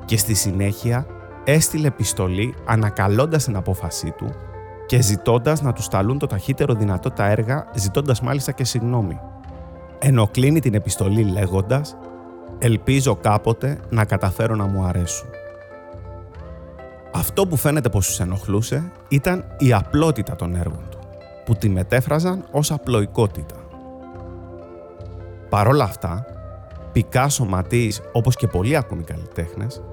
Και 0.06 0.18
στη 0.18 0.34
συνέχεια 0.34 1.06
έστειλε 1.44 1.88
επιστολή 1.88 2.56
ανακαλώντας 2.66 3.44
την 3.44 3.56
απόφασή 3.56 4.14
του 4.18 4.36
και 4.88 5.02
ζητώντας 5.02 5.62
να 5.62 5.74
τους 5.74 5.86
σταλούν 5.86 6.20
το 6.20 6.28
ταχύτερο 6.28 6.74
δυνατό 6.74 7.12
τα 7.12 7.26
έργα, 7.26 7.66
ζητώντας 7.76 8.22
μάλιστα 8.22 8.52
και 8.52 8.64
συγνώμη. 8.64 9.20
Ενώ 10.00 10.28
κλείνει 10.28 10.60
την 10.60 10.74
επιστολή 10.74 11.24
λέγοντας 11.24 11.98
«Ελπίζω 12.60 13.16
κάποτε 13.16 13.80
να 13.90 14.06
καταφέρω 14.06 14.56
να 14.56 14.66
μου 14.66 14.84
αρέσουν». 14.84 15.30
Αυτό 17.14 17.48
που 17.48 17.56
φαίνεται 17.56 17.90
πως 17.90 18.08
τους 18.08 18.20
ενοχλούσε 18.20 18.92
ήταν 19.08 19.46
η 19.58 19.74
απλότητα 19.74 20.36
των 20.36 20.56
έργων 20.56 20.84
του 20.90 20.98
που 21.46 21.56
τη 21.56 21.70
μετέφραζαν 21.70 22.46
ως 22.52 22.72
απλοϊκότητα. 22.72 23.56
Παρόλα 25.50 25.84
αυτά, 25.84 26.26
Πικάσο, 26.92 27.46
Ματής, 27.46 28.02
όπως 28.12 28.36
και 28.36 28.48
πολλοί 28.48 28.76
ακόμη 28.76 29.04
καλλιτέχνες, 29.04 29.84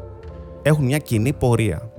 έχουν 0.63 0.85
μια 0.85 0.99
κοινή 0.99 1.33
πορεία. 1.33 1.91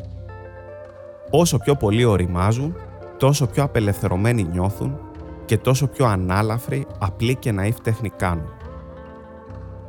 Όσο 1.37 1.57
πιο 1.57 1.75
πολύ 1.75 2.05
οριμάζουν, 2.05 2.75
τόσο 3.17 3.47
πιο 3.47 3.63
απελευθερωμένοι 3.63 4.43
νιώθουν 4.43 4.97
και 5.45 5.57
τόσο 5.57 5.87
πιο 5.87 6.05
ανάλαφροι, 6.05 6.87
απλοί 6.99 7.35
και 7.35 7.53
ναΐφ 7.57 7.79
τέχνη 7.83 8.09
κάνουν. 8.09 8.49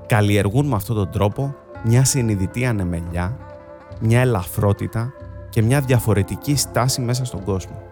Καλλιεργούν 0.07 0.67
με 0.67 0.75
αυτόν 0.75 0.97
τον 0.97 1.11
τρόπο 1.11 1.55
μια 1.85 2.05
συνειδητή 2.05 2.67
ανεμελιά, 2.67 3.39
μια 4.01 4.21
ελαφρότητα 4.21 5.13
και 5.49 5.63
μια 5.63 5.81
διαφορετική 5.81 6.57
στάση 6.57 7.01
μέσα 7.01 7.25
στον 7.25 7.45
κόσμο. 7.45 7.83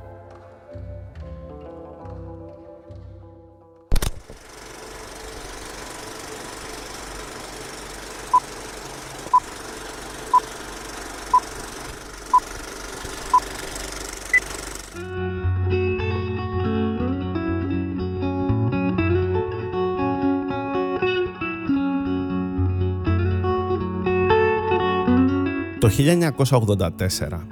1984, 26.04 27.46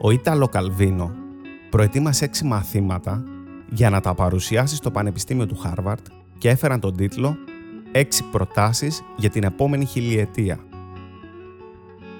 ο 0.00 0.10
Ίταλο 0.10 0.48
Καλβίνο 0.48 1.14
προετοίμασε 1.70 2.24
έξι 2.24 2.44
μαθήματα 2.44 3.24
για 3.70 3.90
να 3.90 4.00
τα 4.00 4.14
παρουσιάσει 4.14 4.76
στο 4.76 4.90
Πανεπιστήμιο 4.90 5.46
του 5.46 5.56
Χάρβαρτ 5.56 6.06
και 6.38 6.48
έφεραν 6.48 6.80
τον 6.80 6.96
τίτλο 6.96 7.36
«Έξι 7.92 8.24
προτάσεις 8.24 9.02
για 9.16 9.30
την 9.30 9.44
επόμενη 9.44 9.84
χιλιετία». 9.84 10.58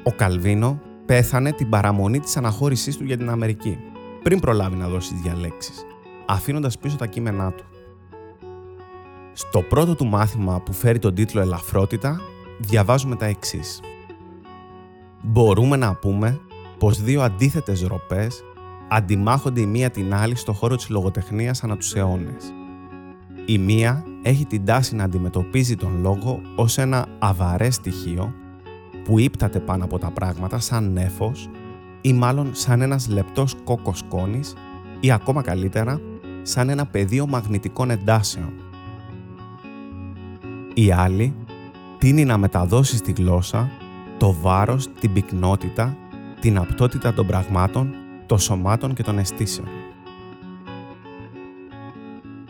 Ο 0.02 0.12
Καλβίνο 0.12 0.80
πέθανε 1.06 1.52
την 1.52 1.68
παραμονή 1.68 2.20
της 2.20 2.36
αναχώρησής 2.36 2.96
του 2.96 3.04
για 3.04 3.16
την 3.16 3.30
Αμερική, 3.30 3.78
πριν 4.22 4.40
προλάβει 4.40 4.76
να 4.76 4.88
δώσει 4.88 5.14
διαλέξεις, 5.14 5.86
αφήνοντας 6.26 6.78
πίσω 6.78 6.96
τα 6.96 7.06
κείμενά 7.06 7.52
του. 7.52 7.64
Στο 9.32 9.60
πρώτο 9.62 9.94
του 9.94 10.06
μάθημα 10.06 10.60
που 10.60 10.72
φέρει 10.72 10.98
τον 10.98 11.14
τίτλο 11.14 11.40
«Ελαφρότητα» 11.40 12.20
διαβάζουμε 12.58 13.16
τα 13.16 13.26
εξής. 13.26 13.80
Μπορούμε 15.26 15.76
να 15.76 15.94
πούμε 15.94 16.40
πως 16.78 17.02
δύο 17.02 17.22
αντίθετες 17.22 17.82
ροπές 17.82 18.42
αντιμάχονται 18.88 19.60
η 19.60 19.66
μία 19.66 19.90
την 19.90 20.14
άλλη 20.14 20.36
στο 20.36 20.52
χώρο 20.52 20.76
της 20.76 20.88
λογοτεχνίας 20.88 21.64
ανά 21.64 21.76
τους 21.76 21.94
αιώνες. 21.94 22.52
Η 23.46 23.58
μία 23.58 24.04
έχει 24.22 24.46
την 24.46 24.64
τάση 24.64 24.94
να 24.94 25.04
αντιμετωπίζει 25.04 25.76
τον 25.76 26.00
λόγο 26.00 26.40
ως 26.56 26.78
ένα 26.78 27.06
αβαρέ 27.18 27.70
στοιχείο 27.70 28.34
που 29.04 29.18
ύπταται 29.18 29.60
πάνω 29.60 29.84
από 29.84 29.98
τα 29.98 30.10
πράγματα 30.10 30.58
σαν 30.58 30.92
νέφος 30.92 31.50
ή 32.00 32.12
μάλλον 32.12 32.50
σαν 32.54 32.80
ένας 32.80 33.08
λεπτός 33.08 33.56
κόκκος 33.64 34.02
κόνης 34.08 34.54
ή 35.00 35.12
ακόμα 35.12 35.42
καλύτερα 35.42 36.00
σαν 36.42 36.68
ένα 36.68 36.86
πεδίο 36.86 37.26
μαγνητικών 37.26 37.90
εντάσεων. 37.90 38.52
Η 40.74 40.92
άλλη 40.92 41.34
τίνει 41.98 42.24
να 42.24 42.38
μεταδώσει 42.38 42.96
στη 42.96 43.12
γλώσσα 43.12 43.70
το 44.18 44.36
βάρος, 44.40 44.88
την 45.00 45.12
πυκνότητα, 45.12 45.96
την 46.40 46.58
απτότητα 46.58 47.12
των 47.12 47.26
πραγμάτων, 47.26 47.94
των 48.26 48.38
σωμάτων 48.38 48.94
και 48.94 49.02
των 49.02 49.18
αισθήσεων. 49.18 49.68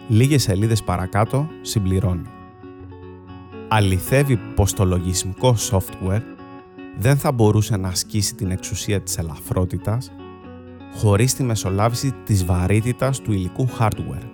Λίγες 0.08 0.42
σελίδες 0.42 0.82
παρακάτω 0.82 1.48
συμπληρώνει. 1.60 2.28
Αληθεύει 3.68 4.36
πως 4.36 4.72
το 4.72 4.84
λογισμικό 4.84 5.54
software 5.70 6.22
δεν 6.98 7.16
θα 7.16 7.32
μπορούσε 7.32 7.76
να 7.76 7.88
ασκήσει 7.88 8.34
την 8.34 8.50
εξουσία 8.50 9.00
της 9.00 9.18
ελαφρότητας 9.18 10.12
χωρίς 10.96 11.34
τη 11.34 11.42
μεσολάβηση 11.42 12.14
της 12.24 12.44
βαρύτητας 12.44 13.20
του 13.20 13.32
υλικού 13.32 13.68
hardware. 13.78 14.28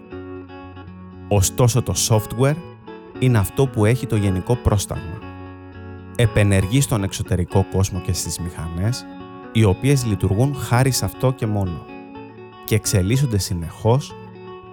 Ωστόσο 1.28 1.82
το 1.82 1.94
software 2.08 2.56
είναι 3.18 3.38
αυτό 3.38 3.66
που 3.66 3.84
έχει 3.84 4.06
το 4.06 4.16
γενικό 4.16 4.56
πρόσταγμα. 4.56 5.29
Επενεργεί 6.16 6.80
στον 6.80 7.02
εξωτερικό 7.02 7.66
κόσμο 7.72 8.00
και 8.00 8.12
στις 8.12 8.38
μηχανές, 8.38 9.04
οι 9.52 9.64
οποίες 9.64 10.06
λειτουργούν 10.06 10.54
χάρη 10.54 10.90
σε 10.90 11.04
αυτό 11.04 11.32
και 11.32 11.46
μόνο 11.46 11.84
και 12.64 12.74
εξελίσσονται 12.74 13.38
συνεχώς 13.38 14.12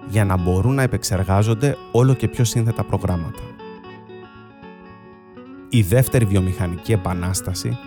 για 0.08 0.24
να 0.24 0.36
μπορούν 0.36 0.74
να 0.74 0.82
επεξεργάζονται 0.82 1.76
όλο 1.92 2.14
και 2.14 2.28
πιο 2.28 2.44
σύνθετα 2.44 2.84
προγράμματα. 2.84 3.40
Η 5.68 5.82
δεύτερη 5.82 6.24
βιομηχανική 6.24 6.92
επανάσταση 6.92 7.78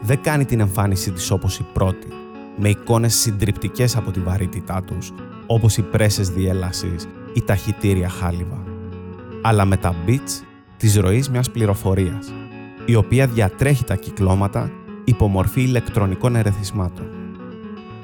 δεν 0.00 0.20
κάνει 0.22 0.44
την 0.44 0.60
εμφάνισή 0.60 1.10
της 1.10 1.30
όπως 1.30 1.58
η 1.58 1.66
πρώτη, 1.72 2.08
με 2.56 2.68
εικόνες 2.68 3.14
συντριπτικές 3.14 3.96
από 3.96 4.10
τη 4.10 4.20
βαρύτητά 4.20 4.82
τους, 4.82 5.12
όπως 5.46 5.76
οι 5.76 5.82
πρέσες 5.82 6.28
διέλασης 6.28 7.08
ή 7.32 7.42
ταχυτήρια 7.42 8.08
χάλιβα, 8.08 8.64
αλλά 9.42 9.64
με 9.64 9.76
τα 9.76 9.94
bits 10.06 10.44
της 10.76 10.96
ροής 10.96 11.30
μιας 11.30 11.50
πληροφορίας, 11.50 12.32
η 12.86 12.94
οποία 12.94 13.26
διατρέχει 13.26 13.84
τα 13.84 13.96
κυκλώματα 13.96 14.70
υπό 15.04 15.28
μορφή 15.28 15.62
ηλεκτρονικών 15.62 16.36
ερεθισμάτων. 16.36 17.06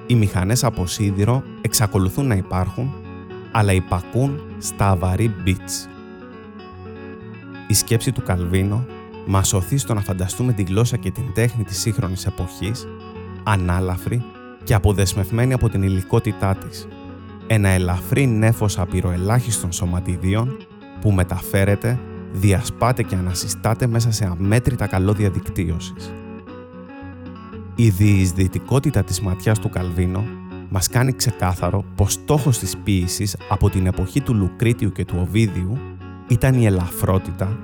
Οι 0.07 0.15
μηχανές 0.15 0.65
από 0.65 0.87
σίδηρο 0.87 1.43
εξακολουθούν 1.61 2.27
να 2.27 2.35
υπάρχουν, 2.35 2.95
αλλά 3.53 3.73
υπακούν 3.73 4.41
στα 4.59 4.89
αβαρή 4.89 5.35
bits. 5.47 5.89
Η 7.69 7.75
σκέψη 7.75 8.12
του 8.12 8.23
Καλβίνο 8.23 8.87
Μα 9.29 9.43
οθεί 9.53 9.77
στο 9.77 9.95
να 9.95 10.01
φανταστούμε 10.01 10.53
τη 10.53 10.62
γλώσσα 10.62 10.97
και 10.97 11.11
την 11.11 11.33
τέχνη 11.35 11.65
της 11.65 11.79
σύγχρονης 11.81 12.27
εποχής, 12.27 12.87
ανάλαφρη 13.43 14.25
και 14.65 14.75
αποδεσμευμένη 14.75 15.53
από 15.53 15.69
την 15.69 15.83
υλικότητά 15.83 16.55
της. 16.55 16.89
Ένα 17.47 17.69
ελαφρύ 17.69 18.27
νέφος 18.27 18.79
απειροελάχιστων 18.79 19.73
σωματιδίων 19.73 20.57
που 21.01 21.12
μεταφέρεται, 21.12 21.99
διασπάται 22.37 23.03
και 23.03 23.14
ανασυστάται 23.14 23.87
μέσα 23.87 24.12
σε 24.12 24.25
αμέτρητα 24.25 24.87
καλώδια 24.87 25.31
δικτύωσης. 25.31 26.12
Η 27.75 27.88
διεισδυτικότητα 27.88 29.05
της 29.05 29.20
ματιάς 29.20 29.59
του 29.59 29.68
Καλβίνο 29.68 30.25
μας 30.68 30.88
κάνει 30.88 31.12
ξεκάθαρο 31.12 31.85
πως 31.94 32.12
στόχος 32.12 32.59
της 32.59 32.77
ποίησης 32.77 33.37
από 33.49 33.70
την 33.70 33.87
εποχή 33.87 34.20
του 34.20 34.35
Λουκρίτιου 34.35 34.92
και 34.92 35.05
του 35.05 35.16
Οβίδιου 35.20 35.79
ήταν 36.29 36.55
η 36.55 36.66
ελαφρότητα 36.66 37.59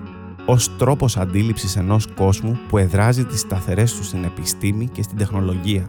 ως 0.46 0.76
τρόπος 0.76 1.16
αντίληψης 1.16 1.76
ενός 1.76 2.06
κόσμου 2.06 2.58
που 2.68 2.78
εδράζει 2.78 3.24
τις 3.24 3.40
σταθερές 3.40 3.96
του 3.96 4.04
στην 4.04 4.24
επιστήμη 4.24 4.88
και 4.88 5.02
στην 5.02 5.18
τεχνολογία 5.18 5.86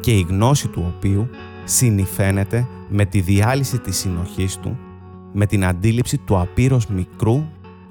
και 0.00 0.10
η 0.10 0.26
γνώση 0.28 0.68
του 0.68 0.92
οποίου 0.96 1.28
συνηφαίνεται 1.64 2.66
με 2.88 3.04
τη 3.04 3.20
διάλυση 3.20 3.78
της 3.78 3.96
συνοχής 3.96 4.56
του 4.56 4.78
με 5.32 5.46
την 5.46 5.64
αντίληψη 5.64 6.18
του 6.18 6.38
απείρως 6.38 6.86
μικρού, 6.86 7.44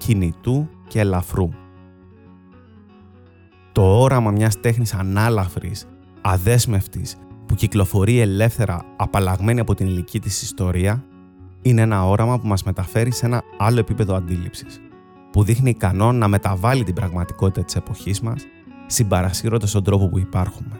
κινητού 0.05 0.69
και 0.87 0.99
ελαφρού. 0.99 1.49
Το 3.71 3.99
όραμα 4.01 4.31
μιας 4.31 4.59
τέχνης 4.59 4.93
ανάλαφρης, 4.93 5.87
αδέσμευτης, 6.21 7.15
που 7.45 7.55
κυκλοφορεί 7.55 8.19
ελεύθερα 8.19 8.81
απαλλαγμένη 8.95 9.59
από 9.59 9.75
την 9.75 9.87
ηλική 9.87 10.19
της 10.19 10.41
ιστορία, 10.41 11.03
είναι 11.61 11.81
ένα 11.81 12.07
όραμα 12.07 12.39
που 12.39 12.47
μας 12.47 12.63
μεταφέρει 12.63 13.11
σε 13.11 13.25
ένα 13.25 13.43
άλλο 13.57 13.79
επίπεδο 13.79 14.15
αντίληψης 14.15 14.81
που 15.31 15.43
δείχνει 15.43 15.69
ικανό 15.69 16.11
να 16.11 16.27
μεταβάλει 16.27 16.83
την 16.83 16.93
πραγματικότητα 16.93 17.63
της 17.63 17.75
εποχής 17.75 18.21
μας, 18.21 18.45
συμπαρασύρωντας 18.85 19.71
τον 19.71 19.83
τρόπο 19.83 20.09
που 20.09 20.19
υπάρχουμε. 20.19 20.79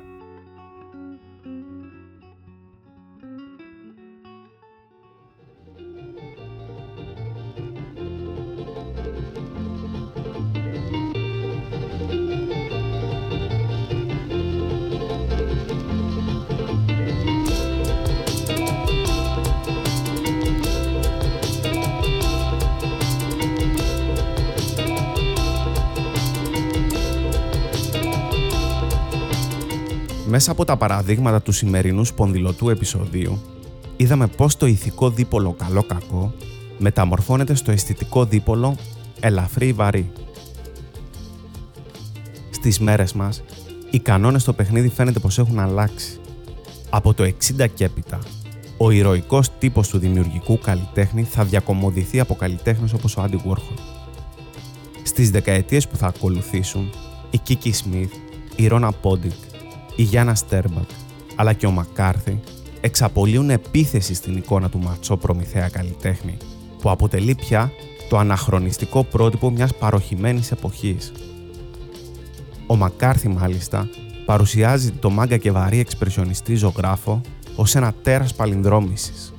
Μέσα 30.42 30.54
από 30.54 30.66
τα 30.66 30.78
παραδείγματα 30.78 31.42
του 31.42 31.52
σημερινού 31.52 32.06
σπονδυλωτού 32.06 32.70
επεισοδίου, 32.70 33.42
είδαμε 33.98 34.28
πώς 34.28 34.58
το 34.58 34.66
ηθικό 34.66 35.10
δίπολο 35.10 35.54
καλό-κακό 35.54 36.34
μεταμορφώνεται 36.78 37.54
στο 37.54 37.72
αισθητικό 37.72 38.26
δίπολο 38.26 38.76
ελαφρύ 39.20 39.74
βαρύ. 39.74 40.12
Στις 42.50 42.80
μέρες 42.80 43.14
μας, 43.14 43.44
οι 43.90 44.00
κανόνες 44.00 44.42
στο 44.42 44.54
παιχνίδι 44.54 44.90
φαίνεται 44.90 45.20
πως 45.20 45.38
έχουν 45.38 45.60
αλλάξει. 45.60 46.20
Από 46.90 47.14
το 47.14 47.24
60 47.24 47.68
και 47.74 47.84
έπειτα, 47.84 48.20
ο 48.78 48.92
ηρωικός 48.92 49.58
τύπος 49.58 49.88
του 49.88 49.98
δημιουργικού 49.98 50.60
καλλιτέχνη 50.60 51.24
θα 51.24 51.44
διακομωδηθεί 51.44 52.20
από 52.20 52.36
καλλιτέχνες 52.36 52.94
όπως 52.94 53.18
ο 53.18 53.22
Άντι 53.22 53.42
Warhol. 53.46 53.80
Στις 55.04 55.32
δεκαετίες 55.32 55.88
που 55.88 55.98
θα 55.98 56.08
ακολουθήσουν, 56.08 56.90
η 57.30 57.38
Κίκη 57.38 57.74
Σμιθ, 57.74 58.12
η 58.56 58.68
Ρώνα 58.68 58.92
Πόντικ, 58.92 59.50
η 59.96 60.04
Γιάννα 60.04 60.36
Στέρμπακ 60.36 60.90
αλλά 61.36 61.54
και 61.54 61.66
ο 61.66 61.72
Μακάρθι 61.72 62.40
εξαπολύουν 62.82 63.50
επίθεση 63.50 64.14
στην 64.14 64.36
εικόνα 64.38 64.70
του 64.70 64.80
ματσό 64.80 65.18
προμηθέα 65.18 65.70
καλλιτέχνη 65.70 66.38
που 66.82 66.90
αποτελεί 66.90 67.36
πια 67.36 67.72
το 68.10 68.18
αναχρονιστικό 68.18 69.04
πρότυπο 69.04 69.50
μιας 69.50 69.76
παροχημένης 69.76 70.52
εποχής. 70.52 71.12
Ο 72.68 72.76
Μακάρθι 72.76 73.28
μάλιστα 73.28 73.90
παρουσιάζει 74.26 74.92
το 74.92 75.10
μάγκα 75.10 75.38
και 75.38 75.52
βαρύ 75.52 75.80
εξπρεσιονιστή 75.80 76.56
ζωγράφο 76.56 77.22
ως 77.56 77.76
ένα 77.76 77.94
τέρας 78.02 78.34
παλινδρόμησης. 78.34 79.34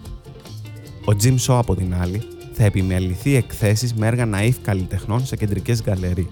Ο 1.04 1.16
Τζιμ 1.16 1.36
Σο 1.36 1.58
από 1.58 1.74
την 1.74 1.94
άλλη 1.94 2.22
θα 2.52 2.64
επιμεληθεί 2.64 3.36
εκθέσεις 3.36 3.94
με 3.94 4.06
έργα 4.06 4.28
ναΐφ 4.34 4.54
καλλιτεχνών 4.62 5.26
σε 5.26 5.36
κεντρικές 5.36 5.82
γκαλερί 5.82 6.30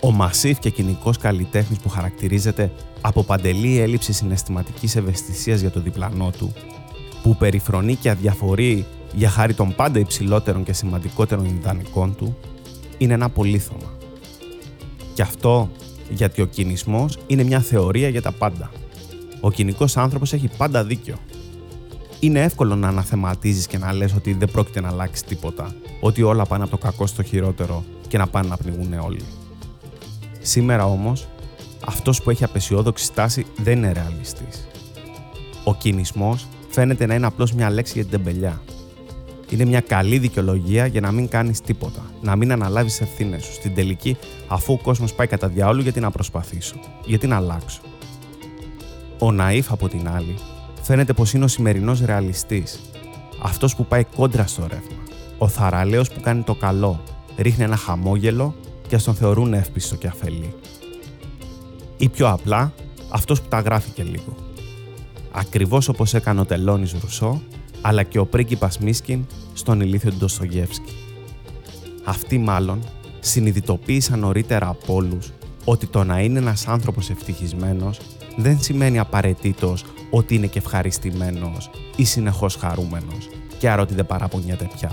ο 0.00 0.10
μασίφ 0.10 0.58
και 0.58 0.70
κοινικός 0.70 1.18
καλλιτέχνης 1.18 1.78
που 1.78 1.88
χαρακτηρίζεται 1.88 2.72
από 3.00 3.22
παντελή 3.22 3.78
έλλειψη 3.78 4.12
συναισθηματικής 4.12 4.96
ευαισθησίας 4.96 5.60
για 5.60 5.70
το 5.70 5.80
διπλανό 5.80 6.30
του, 6.38 6.52
που 7.22 7.36
περιφρονεί 7.36 7.94
και 7.94 8.10
αδιαφορεί 8.10 8.86
για 9.12 9.28
χάρη 9.28 9.54
των 9.54 9.74
πάντα 9.74 9.98
υψηλότερων 9.98 10.64
και 10.64 10.72
σημαντικότερων 10.72 11.44
ιδανικών 11.44 12.16
του, 12.16 12.36
είναι 12.98 13.14
ένα 13.14 13.28
πολύθωμα. 13.28 13.92
Και 15.14 15.22
αυτό 15.22 15.70
Γιατί 16.10 16.42
ο 16.42 16.46
κινησμός 16.46 17.18
είναι 17.26 17.42
μια 17.42 17.60
θεωρία 17.60 18.08
για 18.08 18.22
τα 18.22 18.32
πάντα. 18.32 18.70
Ο 19.40 19.50
κοινικός 19.50 19.96
άνθρωπος 19.96 20.32
έχει 20.32 20.48
πάντα 20.56 20.84
δίκιο. 20.84 21.16
Είναι 22.20 22.42
εύκολο 22.42 22.76
να 22.76 22.88
αναθεματίζεις 22.88 23.66
και 23.66 23.78
να 23.78 23.92
λες 23.92 24.14
ότι 24.14 24.32
δεν 24.32 24.50
πρόκειται 24.50 24.80
να 24.80 24.88
αλλάξεις 24.88 25.22
τίποτα, 25.22 25.74
ότι 26.00 26.22
όλα 26.22 26.44
πάνε 26.44 26.62
από 26.62 26.70
το 26.70 26.78
κακό 26.78 27.06
στο 27.06 27.22
χειρότερο 27.22 27.84
και 28.08 28.18
να 28.18 28.26
πάνε 28.26 28.48
να 28.48 28.56
πνιγούν 28.56 28.92
όλοι. 28.92 29.20
Σήμερα 30.40 30.84
όμως, 30.84 31.28
αυτός 31.86 32.22
που 32.22 32.30
έχει 32.30 32.44
απεσιόδοξη 32.44 33.04
στάση 33.04 33.46
δεν 33.56 33.76
είναι 33.76 33.92
ρεαλιστής. 33.92 34.68
Ο 35.64 35.74
κινησμός 35.74 36.46
φαίνεται 36.68 37.06
να 37.06 37.14
είναι 37.14 37.26
απλώς 37.26 37.52
μια 37.52 37.70
λέξη 37.70 37.92
για 37.92 38.02
την 38.02 38.10
τεμπελιά. 38.10 38.62
Είναι 39.50 39.64
μια 39.64 39.80
καλή 39.80 40.18
δικαιολογία 40.18 40.86
για 40.86 41.00
να 41.00 41.12
μην 41.12 41.28
κάνεις 41.28 41.60
τίποτα, 41.60 42.02
να 42.20 42.36
μην 42.36 42.52
αναλάβεις 42.52 43.00
ευθύνες 43.00 43.44
σου. 43.44 43.52
Στην 43.52 43.74
τελική, 43.74 44.16
αφού 44.48 44.72
ο 44.72 44.78
κόσμος 44.82 45.14
πάει 45.14 45.26
κατά 45.26 45.48
διάολο, 45.48 45.82
γιατί 45.82 46.00
να 46.00 46.10
προσπαθήσω, 46.10 46.74
γιατί 47.04 47.26
να 47.26 47.36
αλλάξω. 47.36 47.80
Ο 49.18 49.28
Ναΐφ 49.40 49.64
από 49.68 49.88
την 49.88 50.08
άλλη 50.08 50.34
φαίνεται 50.82 51.12
πως 51.12 51.32
είναι 51.32 51.44
ο 51.44 51.48
σημερινός 51.48 52.00
ρεαλιστής. 52.00 52.80
Αυτός 53.42 53.76
που 53.76 53.86
πάει 53.86 54.04
κόντρα 54.04 54.46
στο 54.46 54.62
ρεύμα. 54.62 55.02
Ο 55.38 55.48
θαραλέος 55.48 56.10
που 56.10 56.20
κάνει 56.20 56.42
το 56.42 56.54
καλό, 56.54 57.02
ρίχνει 57.36 57.64
ένα 57.64 57.76
χαμόγελο 57.76 58.54
και 58.90 58.96
ας 58.96 59.04
τον 59.04 59.14
θεωρούν 59.14 59.54
εύπιστο 59.54 59.96
και 59.96 60.06
αφελή. 60.06 60.54
Ή 61.96 62.08
πιο 62.08 62.28
απλά, 62.28 62.72
αυτός 63.10 63.40
που 63.40 63.48
τα 63.48 63.60
γράφει 63.60 63.90
και 63.90 64.02
λίγο. 64.02 64.34
Ακριβώς 65.32 65.88
όπως 65.88 66.14
έκανε 66.14 66.40
ο 66.40 66.44
Τελώνης 66.44 66.94
Ρουσό, 67.00 67.42
αλλά 67.80 68.02
και 68.02 68.18
ο 68.18 68.26
πρίγκιπας 68.26 68.78
Μίσκιν 68.78 69.26
στον 69.52 69.80
ηλίθιο 69.80 70.12
Ντοστογεύσκη. 70.12 70.92
Αυτοί 72.04 72.38
μάλλον 72.38 72.82
συνειδητοποίησαν 73.20 74.18
νωρίτερα 74.18 74.68
από 74.68 74.94
όλους 74.94 75.32
ότι 75.64 75.86
το 75.86 76.04
να 76.04 76.20
είναι 76.20 76.38
ένας 76.38 76.68
άνθρωπος 76.68 77.10
ευτυχισμένος 77.10 78.00
δεν 78.36 78.60
σημαίνει 78.60 78.98
απαραίτητος 78.98 79.84
ότι 80.10 80.34
είναι 80.34 80.46
και 80.46 80.58
ευχαριστημένος 80.58 81.70
ή 81.96 82.04
συνεχώς 82.04 82.56
χαρούμενος 82.56 83.28
και 83.58 83.70
άρα 83.70 83.82
ότι 83.82 83.94
δεν 83.94 84.06
παραπονιέται 84.06 84.68
πια. 84.76 84.92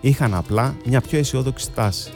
Είχαν 0.00 0.34
απλά 0.34 0.76
μια 0.86 1.00
πιο 1.00 1.18
αισιόδοξη 1.18 1.64
στάση. 1.64 2.10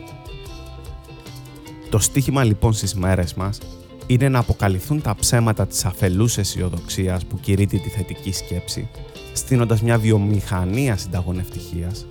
Το 1.91 1.99
στίχημα 1.99 2.45
λοιπόν 2.45 2.73
στις 2.73 2.95
μέρες 2.95 3.35
μας 3.35 3.59
είναι 4.07 4.29
να 4.29 4.39
αποκαλυφθούν 4.39 5.03
τα 5.03 5.15
ψέματα 5.15 5.67
της 5.67 5.85
αφελούς 5.85 6.39
αισιοδοξίας 6.39 7.25
που 7.25 7.41
κηρύττει 7.41 7.79
τη 7.79 7.89
θετική 7.89 8.33
σκέψη, 8.33 8.89
στείνοντας 9.33 9.83
μια 9.83 9.99
βιομηχανία 9.99 10.97
συνταγωνευτυχίας, 10.97 12.07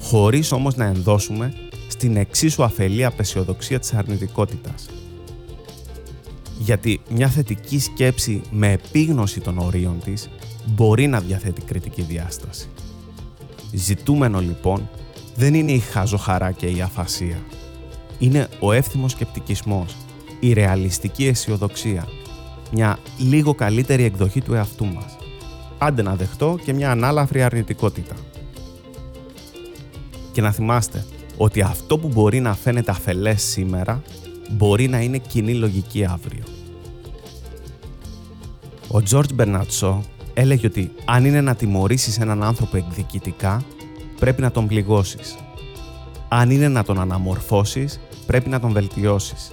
χωρίς 0.00 0.52
όμως 0.52 0.76
να 0.76 0.84
ενδώσουμε 0.84 1.52
στην 1.88 2.16
εξίσου 2.16 2.64
αφελή 2.64 3.04
απεσιοδοξία 3.04 3.78
της 3.78 3.94
αρνητικότητας, 3.94 4.86
γιατί 6.58 7.00
μια 7.10 7.28
θετική 7.28 7.78
σκέψη 7.78 8.42
με 8.50 8.72
επίγνωση 8.72 9.40
των 9.40 9.58
ορίων 9.58 10.00
της 10.04 10.28
μπορεί 10.66 11.06
να 11.06 11.20
διαθέτει 11.20 11.60
κριτική 11.60 12.02
διάσταση. 12.02 12.68
Ζητούμενο 13.72 14.40
λοιπόν 14.40 14.88
δεν 15.36 15.54
είναι 15.54 15.72
η 15.72 15.78
χαζοχαρά 15.78 16.52
και 16.52 16.66
η 16.66 16.80
αφασία. 16.80 17.42
Είναι 18.18 18.48
ο 18.60 18.72
εύθυμος 18.72 19.10
σκεπτικισμός, 19.10 19.96
η 20.40 20.52
ρεαλιστική 20.52 21.26
αισιοδοξία, 21.26 22.08
μια 22.72 22.98
λίγο 23.18 23.54
καλύτερη 23.54 24.02
εκδοχή 24.02 24.40
του 24.40 24.54
εαυτού 24.54 24.84
μας. 24.86 25.16
Άντε 25.78 26.02
να 26.02 26.14
δεχτώ 26.16 26.58
και 26.64 26.72
μια 26.72 26.90
ανάλαφρη 26.90 27.42
αρνητικότητα. 27.42 28.14
Και 30.32 30.40
να 30.40 30.52
θυμάστε 30.52 31.04
ότι 31.36 31.60
αυτό 31.60 31.98
που 31.98 32.08
μπορεί 32.08 32.40
να 32.40 32.54
φαίνεται 32.54 32.90
αφελές 32.90 33.42
σήμερα 33.42 34.02
μπορεί 34.50 34.88
να 34.88 35.00
είναι 35.00 35.18
κοινή 35.18 35.54
λογική 35.54 36.04
αύριο. 36.04 36.42
Ο 38.88 39.02
Τζόρτζ 39.02 39.32
Μπερνατσό 39.34 40.02
έλεγε 40.34 40.66
ότι 40.66 40.92
αν 41.04 41.24
είναι 41.24 41.40
να 41.40 41.54
τιμωρήσεις 41.54 42.18
έναν 42.18 42.42
άνθρωπο 42.42 42.76
εκδικητικά, 42.76 43.62
πρέπει 44.18 44.40
να 44.40 44.50
τον 44.50 44.66
πληγώσεις. 44.66 45.36
Αν 46.28 46.50
είναι 46.50 46.68
να 46.68 46.84
τον 46.84 47.00
αναμορφώσεις, 47.00 48.00
πρέπει 48.26 48.48
να 48.48 48.60
τον 48.60 48.72
βελτιώσεις. 48.72 49.52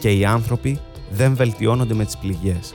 Και 0.00 0.10
οι 0.10 0.24
άνθρωποι 0.24 0.80
δεν 1.10 1.34
βελτιώνονται 1.36 1.94
με 1.94 2.04
τις 2.04 2.16
πληγές. 2.16 2.72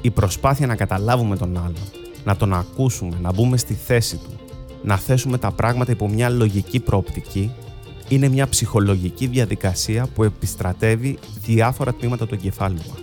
Η 0.00 0.10
προσπάθεια 0.10 0.66
να 0.66 0.76
καταλάβουμε 0.76 1.36
τον 1.36 1.56
άλλον, 1.56 1.82
να 2.24 2.36
τον 2.36 2.54
ακούσουμε, 2.54 3.16
να 3.20 3.32
μπούμε 3.32 3.56
στη 3.56 3.74
θέση 3.74 4.16
του, 4.16 4.30
να 4.82 4.96
θέσουμε 4.96 5.38
τα 5.38 5.50
πράγματα 5.50 5.92
υπό 5.92 6.08
μια 6.08 6.28
λογική 6.28 6.80
προοπτική, 6.80 7.52
είναι 8.08 8.28
μια 8.28 8.48
ψυχολογική 8.48 9.26
διαδικασία 9.26 10.06
που 10.14 10.24
επιστρατεύει 10.24 11.18
διάφορα 11.44 11.94
τμήματα 11.94 12.26
του 12.26 12.34
εγκεφάλου 12.34 12.78
μας. 12.88 13.00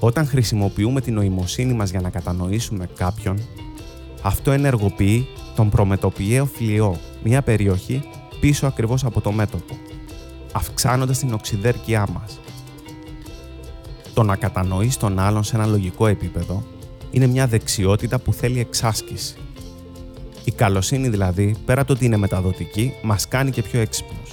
Όταν 0.00 0.26
χρησιμοποιούμε 0.26 1.00
την 1.00 1.14
νοημοσύνη 1.14 1.72
μας 1.72 1.90
για 1.90 2.00
να 2.00 2.10
κατανοήσουμε 2.10 2.88
κάποιον, 2.96 3.38
αυτό 4.22 4.50
ενεργοποιεί 4.50 5.26
τον 5.56 5.68
προμετωπιαίο 5.68 6.46
φλοιό, 6.46 6.96
μια 7.22 7.42
περιοχή 7.42 8.02
πίσω 8.40 8.66
ακριβώς 8.66 9.04
από 9.04 9.20
το 9.20 9.32
μέτωπο, 9.32 9.78
αυξάνοντας 10.52 11.18
την 11.18 11.32
οξυδέρκειά 11.32 12.06
μας. 12.12 12.38
Το 14.14 14.22
να 14.22 14.36
κατανοείς 14.36 14.96
τον 14.96 15.18
άλλον 15.18 15.44
σε 15.44 15.56
ένα 15.56 15.66
λογικό 15.66 16.06
επίπεδο 16.06 16.62
είναι 17.10 17.26
μια 17.26 17.46
δεξιότητα 17.46 18.18
που 18.18 18.32
θέλει 18.32 18.60
εξάσκηση. 18.60 19.36
Η 20.44 20.50
καλοσύνη 20.50 21.08
δηλαδή, 21.08 21.56
πέρα 21.64 21.80
από 21.80 21.88
το 21.88 21.94
ότι 21.94 22.04
είναι 22.04 22.16
μεταδοτική, 22.16 22.92
μας 23.02 23.28
κάνει 23.28 23.50
και 23.50 23.62
πιο 23.62 23.80
έξυπνους. 23.80 24.30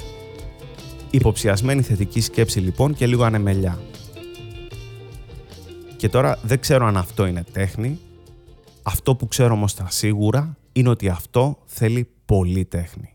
Υποψιασμένη 1.09 1.81
θετική 1.81 2.21
σκέψη 2.21 2.59
λοιπόν 2.59 2.93
και 2.93 3.07
λίγο 3.07 3.23
ανεμελιά. 3.23 3.79
Και 5.97 6.09
τώρα 6.09 6.39
δεν 6.43 6.59
ξέρω 6.59 6.85
αν 6.85 6.97
αυτό 6.97 7.25
είναι 7.25 7.43
τέχνη. 7.51 7.99
Αυτό 8.83 9.15
που 9.15 9.27
ξέρω 9.27 9.53
όμως 9.53 9.73
τα 9.73 9.87
σίγουρα 9.89 10.57
είναι 10.73 10.89
ότι 10.89 11.09
αυτό 11.09 11.57
θέλει 11.65 12.09
πολύ 12.25 12.65
τέχνη. 12.65 13.13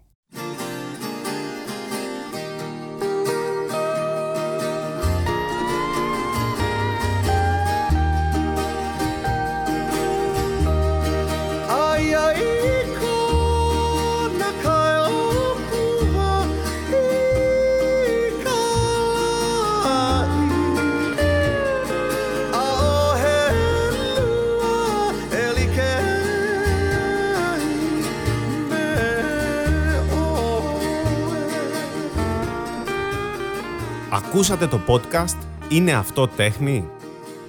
Ακούσατε 34.39 34.67
το 34.67 34.81
podcast 34.87 35.37
«Είναι 35.69 35.93
αυτό 35.93 36.29
τέχνη» 36.29 36.89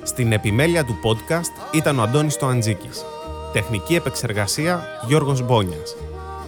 Στην 0.04 0.32
επιμέλεια 0.32 0.86
του 0.86 0.99
podcast 1.04 1.75
ήταν 1.75 1.99
ο 1.99 2.02
Αντώνης 2.02 2.38
Τοαντζίκης. 2.38 3.06
Τεχνική 3.54 3.95
επεξεργασία 3.95 4.84
Γιώργος 5.08 5.41
Μπόνιας. 5.41 5.95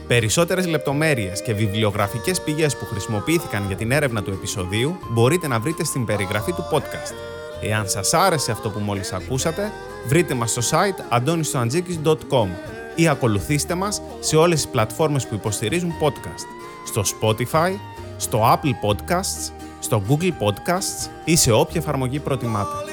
Περισσότερες 0.07 0.67
λεπτομέρειες 0.67 1.41
και 1.41 1.53
βιβλιογραφικές 1.53 2.41
πηγές 2.41 2.77
που 2.77 2.85
χρησιμοποιήθηκαν 2.85 3.67
για 3.67 3.75
την 3.75 3.91
έρευνα 3.91 4.23
του 4.23 4.31
επεισοδίου 4.31 4.97
μπορείτε 5.09 5.47
να 5.47 5.59
βρείτε 5.59 5.83
στην 5.83 6.05
περιγραφή 6.05 6.51
του 6.51 6.65
podcast. 6.71 7.13
Εάν 7.61 7.89
σας 7.89 8.13
άρεσε 8.13 8.51
αυτό 8.51 8.69
που 8.69 8.79
μόλις 8.79 9.13
ακούσατε, 9.13 9.71
βρείτε 10.07 10.33
μας 10.33 10.51
στο 10.51 10.61
site 10.61 11.17
antonistoantζίκης.com 11.19 12.47
ή 12.95 13.07
ακολουθήστε 13.07 13.75
μας 13.75 14.01
σε 14.19 14.35
όλες 14.35 14.61
τις 14.61 14.71
πλατφόρμες 14.71 15.27
που 15.27 15.35
υποστηρίζουν 15.35 15.93
podcast, 16.01 16.45
στο 16.85 17.01
Spotify, 17.01 17.71
στο 18.17 18.41
Apple 18.53 18.89
Podcasts, 18.89 19.60
στο 19.81 20.01
Google 20.09 20.31
Podcasts 20.47 21.09
ή 21.25 21.35
σε 21.35 21.51
όποια 21.51 21.81
εφαρμογή 21.81 22.19
προτιμάτε. 22.19 22.90